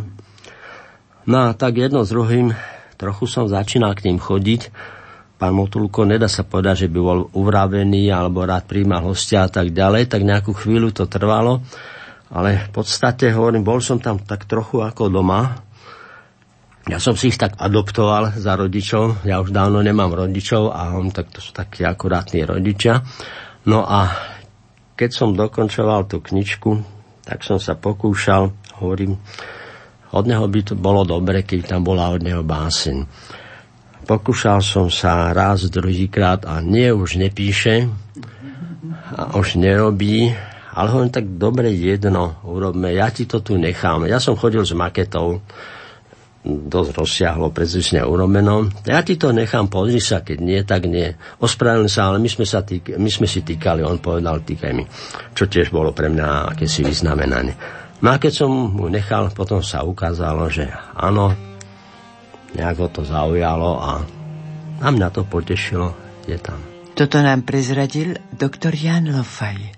No 1.28 1.52
a 1.52 1.54
tak 1.54 1.76
jedno 1.76 2.08
s 2.08 2.16
druhým, 2.16 2.56
trochu 2.96 3.28
som 3.28 3.52
začínal 3.52 3.94
k 4.00 4.08
ním 4.08 4.18
chodiť. 4.18 4.72
Pán 5.36 5.52
Motulko, 5.52 6.08
nedá 6.08 6.32
sa 6.32 6.48
povedať, 6.48 6.88
že 6.88 6.92
by 6.96 7.00
bol 7.04 7.20
uvravený 7.36 8.08
alebo 8.08 8.48
rád 8.48 8.72
príjmal 8.72 9.04
hostia 9.04 9.44
a 9.44 9.52
tak 9.52 9.76
ďalej, 9.76 10.08
tak 10.08 10.24
nejakú 10.24 10.56
chvíľu 10.56 10.96
to 10.96 11.04
trvalo. 11.12 11.60
Ale 12.32 12.58
v 12.58 12.70
podstate, 12.72 13.36
hovorím, 13.36 13.68
bol 13.68 13.84
som 13.84 14.00
tam 14.00 14.24
tak 14.24 14.48
trochu 14.48 14.80
ako 14.80 15.12
doma, 15.12 15.65
ja 16.86 17.02
som 17.02 17.18
si 17.18 17.34
ich 17.34 17.42
tak 17.42 17.58
adoptoval 17.58 18.38
za 18.38 18.54
rodičov. 18.54 19.26
Ja 19.26 19.42
už 19.42 19.50
dávno 19.50 19.82
nemám 19.82 20.14
rodičov 20.14 20.70
a 20.70 20.94
on 20.94 21.10
tak 21.10 21.34
to 21.34 21.42
sú 21.42 21.50
takí 21.50 21.82
akurátni 21.82 22.46
rodičia. 22.46 23.02
No 23.66 23.82
a 23.82 24.14
keď 24.94 25.10
som 25.10 25.34
dokončoval 25.34 26.06
tú 26.06 26.22
knižku, 26.22 26.78
tak 27.26 27.42
som 27.42 27.58
sa 27.58 27.74
pokúšal, 27.74 28.54
hovorím, 28.78 29.18
od 30.14 30.26
neho 30.30 30.46
by 30.46 30.62
to 30.62 30.78
bolo 30.78 31.02
dobre, 31.02 31.42
keď 31.42 31.76
tam 31.76 31.82
bola 31.82 32.14
od 32.14 32.22
neho 32.22 32.46
báseň. 32.46 33.04
Pokúšal 34.06 34.62
som 34.62 34.88
sa 34.94 35.34
raz, 35.34 35.66
druhýkrát 35.66 36.46
a 36.46 36.62
nie 36.62 36.94
už 36.94 37.18
nepíše. 37.18 37.90
a 39.16 39.38
už 39.38 39.56
nerobí, 39.62 40.34
ale 40.76 40.88
hovorím 40.92 41.14
tak 41.14 41.26
dobre 41.38 41.72
jedno 41.72 42.42
urobme, 42.44 42.92
ja 42.92 43.08
ti 43.14 43.30
to 43.30 43.40
tu 43.40 43.56
nechám. 43.56 44.10
Ja 44.10 44.18
som 44.18 44.36
chodil 44.36 44.66
s 44.66 44.74
maketou, 44.74 45.40
dosť 46.46 46.92
rozsiahlo, 46.94 47.50
prezišne 47.50 48.06
urobeno. 48.06 48.70
Ja 48.86 49.02
ti 49.02 49.18
to 49.18 49.34
nechám, 49.34 49.66
pozri 49.66 49.98
sa, 49.98 50.22
keď 50.22 50.38
nie, 50.38 50.62
tak 50.62 50.86
nie. 50.86 51.10
Ospravedlňujem 51.42 51.90
sa, 51.90 52.14
ale 52.14 52.22
my 52.22 52.30
sme, 52.30 52.46
sa 52.46 52.62
týk, 52.62 52.94
my 52.96 53.10
sme 53.10 53.26
si 53.26 53.42
týkali, 53.42 53.82
on 53.82 53.98
povedal, 53.98 54.46
týkaj 54.46 54.74
mi. 54.78 54.86
Čo 55.34 55.50
tiež 55.50 55.74
bolo 55.74 55.90
pre 55.92 56.14
mňa 56.14 56.54
akési 56.54 56.86
vyznamenanie. 56.86 57.58
No 58.06 58.14
a 58.14 58.22
keď 58.22 58.46
som 58.46 58.52
mu 58.54 58.86
nechal, 58.86 59.34
potom 59.34 59.66
sa 59.66 59.82
ukázalo, 59.82 60.46
že 60.54 60.70
áno, 60.94 61.34
nejak 62.54 62.78
ho 62.78 62.88
to 62.94 63.02
zaujalo 63.02 63.82
a, 63.82 63.92
a 64.86 64.88
mňa 64.94 65.10
to 65.10 65.26
potešilo, 65.26 65.98
je 66.30 66.38
tam. 66.38 66.62
Toto 66.96 67.20
nám 67.20 67.44
prezradil 67.44 68.16
doktor 68.32 68.72
Jan 68.72 69.12
Lofaj. 69.12 69.76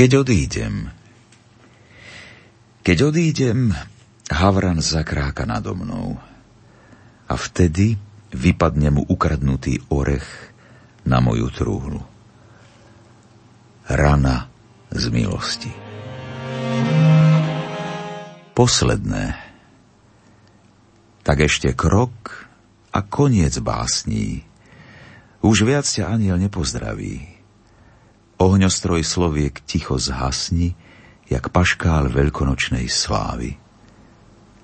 Keď 0.00 0.24
odídem, 0.24 0.88
keď 2.80 3.12
odídem, 3.12 3.68
Havran 4.32 4.80
zakráka 4.80 5.44
nado 5.44 5.76
mnou 5.76 6.16
a 7.28 7.34
vtedy 7.36 8.00
vypadne 8.32 8.96
mu 8.96 9.04
ukradnutý 9.04 9.76
orech 9.92 10.24
na 11.04 11.20
moju 11.20 11.52
trúhlu. 11.52 12.00
Rana 13.92 14.48
z 14.88 15.04
milosti. 15.12 15.72
Posledné. 18.56 19.36
Tak 21.28 21.44
ešte 21.44 21.76
krok 21.76 22.48
a 22.88 23.04
koniec 23.04 23.52
básní. 23.60 24.48
Už 25.44 25.68
viac 25.68 25.84
ťa 25.84 26.08
aniel 26.08 26.40
nepozdraví 26.40 27.29
Ohňostroj 28.40 29.04
sloviek 29.04 29.60
ticho 29.68 30.00
zhasni, 30.00 30.72
jak 31.28 31.52
paškál 31.52 32.08
veľkonočnej 32.08 32.88
slávy. 32.88 33.60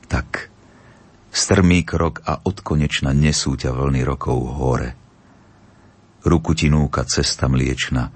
Tak, 0.09 0.49
strmý 1.29 1.85
krok 1.85 2.25
a 2.25 2.41
odkonečna 2.41 3.13
nesú 3.13 3.53
ťa 3.53 3.77
vlny 3.77 4.01
rokov 4.01 4.39
hore. 4.57 4.97
Ruku 6.25 6.57
ti 6.57 6.73
núka 6.73 7.05
cesta 7.05 7.53
mliečna, 7.53 8.09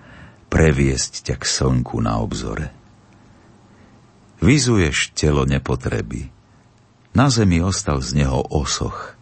previesť 0.48 1.28
ťa 1.28 1.36
k 1.36 1.44
slnku 1.44 2.00
na 2.00 2.24
obzore. 2.24 2.72
Vyzuješ 4.40 5.12
telo 5.12 5.44
nepotreby, 5.44 6.32
na 7.12 7.28
zemi 7.28 7.60
ostal 7.60 8.00
z 8.00 8.24
neho 8.24 8.40
osoch. 8.48 9.12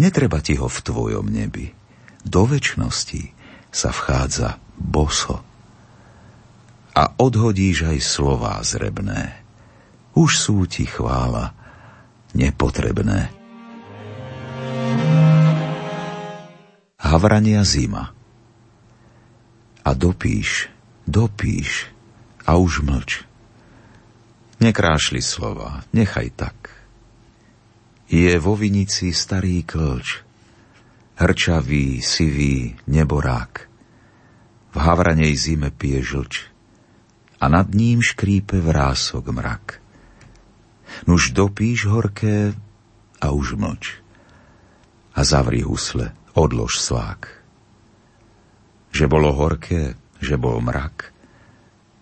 Netreba 0.00 0.40
ti 0.40 0.56
ho 0.56 0.72
v 0.72 0.78
tvojom 0.80 1.28
nebi, 1.28 1.76
do 2.24 2.48
väčšnosti 2.48 3.41
sa 3.72 3.88
vchádza 3.88 4.60
boso. 4.76 5.40
A 6.92 7.16
odhodíš 7.16 7.88
aj 7.88 7.98
slová 8.04 8.60
zrebné. 8.60 9.40
Už 10.12 10.36
sú 10.36 10.68
ti 10.68 10.84
chvála 10.84 11.56
nepotrebné. 12.36 13.32
Havrania 17.00 17.64
zima. 17.64 18.12
A 19.82 19.90
dopíš, 19.96 20.68
dopíš 21.08 21.88
a 22.46 22.60
už 22.60 22.84
mlč. 22.84 23.24
Nekrášli 24.62 25.18
slova, 25.18 25.82
nechaj 25.90 26.28
tak. 26.38 26.70
Je 28.06 28.30
vo 28.38 28.54
vinici 28.54 29.10
starý 29.10 29.66
klč, 29.66 30.22
hrčavý, 31.22 32.02
sivý 32.02 32.74
neborák– 32.90 33.70
v 34.72 34.76
havranej 34.80 35.36
zime 35.36 35.68
pije 35.68 36.00
žlč 36.00 36.48
a 37.36 37.44
nad 37.52 37.68
ním 37.76 38.00
škrípe 38.00 38.56
vrások 38.56 39.28
mrak. 39.28 39.84
Nuž 41.04 41.36
dopíš 41.36 41.88
horké 41.88 42.56
a 43.20 43.26
už 43.32 43.60
mlč 43.60 44.00
a 45.12 45.20
zavri 45.28 45.60
husle, 45.60 46.16
odlož 46.32 46.80
svák. 46.80 47.28
Že 48.92 49.04
bolo 49.08 49.32
horké, 49.36 49.96
že 50.20 50.40
bol 50.40 50.60
mrak, 50.64 51.12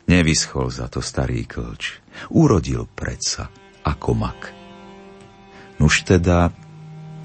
nevyschol 0.06 0.70
za 0.70 0.86
to 0.86 1.02
starý 1.02 1.46
klč, 1.46 1.98
urodil 2.30 2.86
predsa 2.86 3.50
ako 3.82 4.10
mak. 4.14 4.54
Nuž 5.82 6.06
teda 6.06 6.54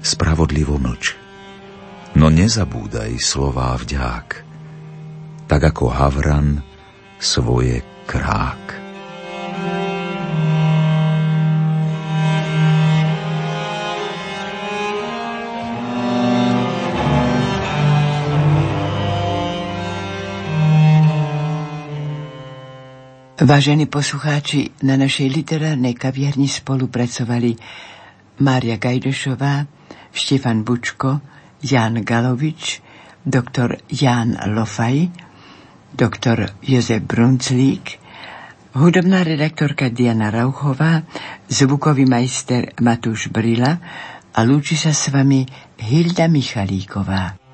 spravodlivo 0.02 0.74
mlč, 0.80 1.14
no 2.16 2.32
nezabúdaj 2.32 3.20
slová 3.20 3.76
vďák 3.76 4.46
tak 5.46 5.62
ako 5.62 5.94
Havran 5.94 6.58
svoje 7.22 7.86
krák. 8.04 8.82
Vážení 23.46 23.86
poslucháči, 23.86 24.74
na 24.82 24.98
našej 24.98 25.30
literárnej 25.30 25.94
kaviarni 25.94 26.50
spolupracovali 26.50 27.54
Mária 28.42 28.74
Gajdešová, 28.74 29.62
Štefan 30.10 30.66
Bučko, 30.66 31.35
Jan 31.62 32.04
Galovič, 32.04 32.82
doktor 33.24 33.80
Jan 33.88 34.36
Lofaj, 34.52 35.08
doktor 35.96 36.52
Jozef 36.60 37.02
Brunclík, 37.02 37.98
hudobná 38.76 39.24
redaktorka 39.24 39.88
Diana 39.88 40.28
Rauchová, 40.28 41.00
zvukový 41.48 42.04
majster 42.04 42.76
Matúš 42.84 43.32
Brila 43.32 43.80
a 44.36 44.40
lúči 44.44 44.76
sa 44.76 44.92
s 44.92 45.08
vami 45.08 45.48
Hilda 45.80 46.28
Michalíková. 46.28 47.45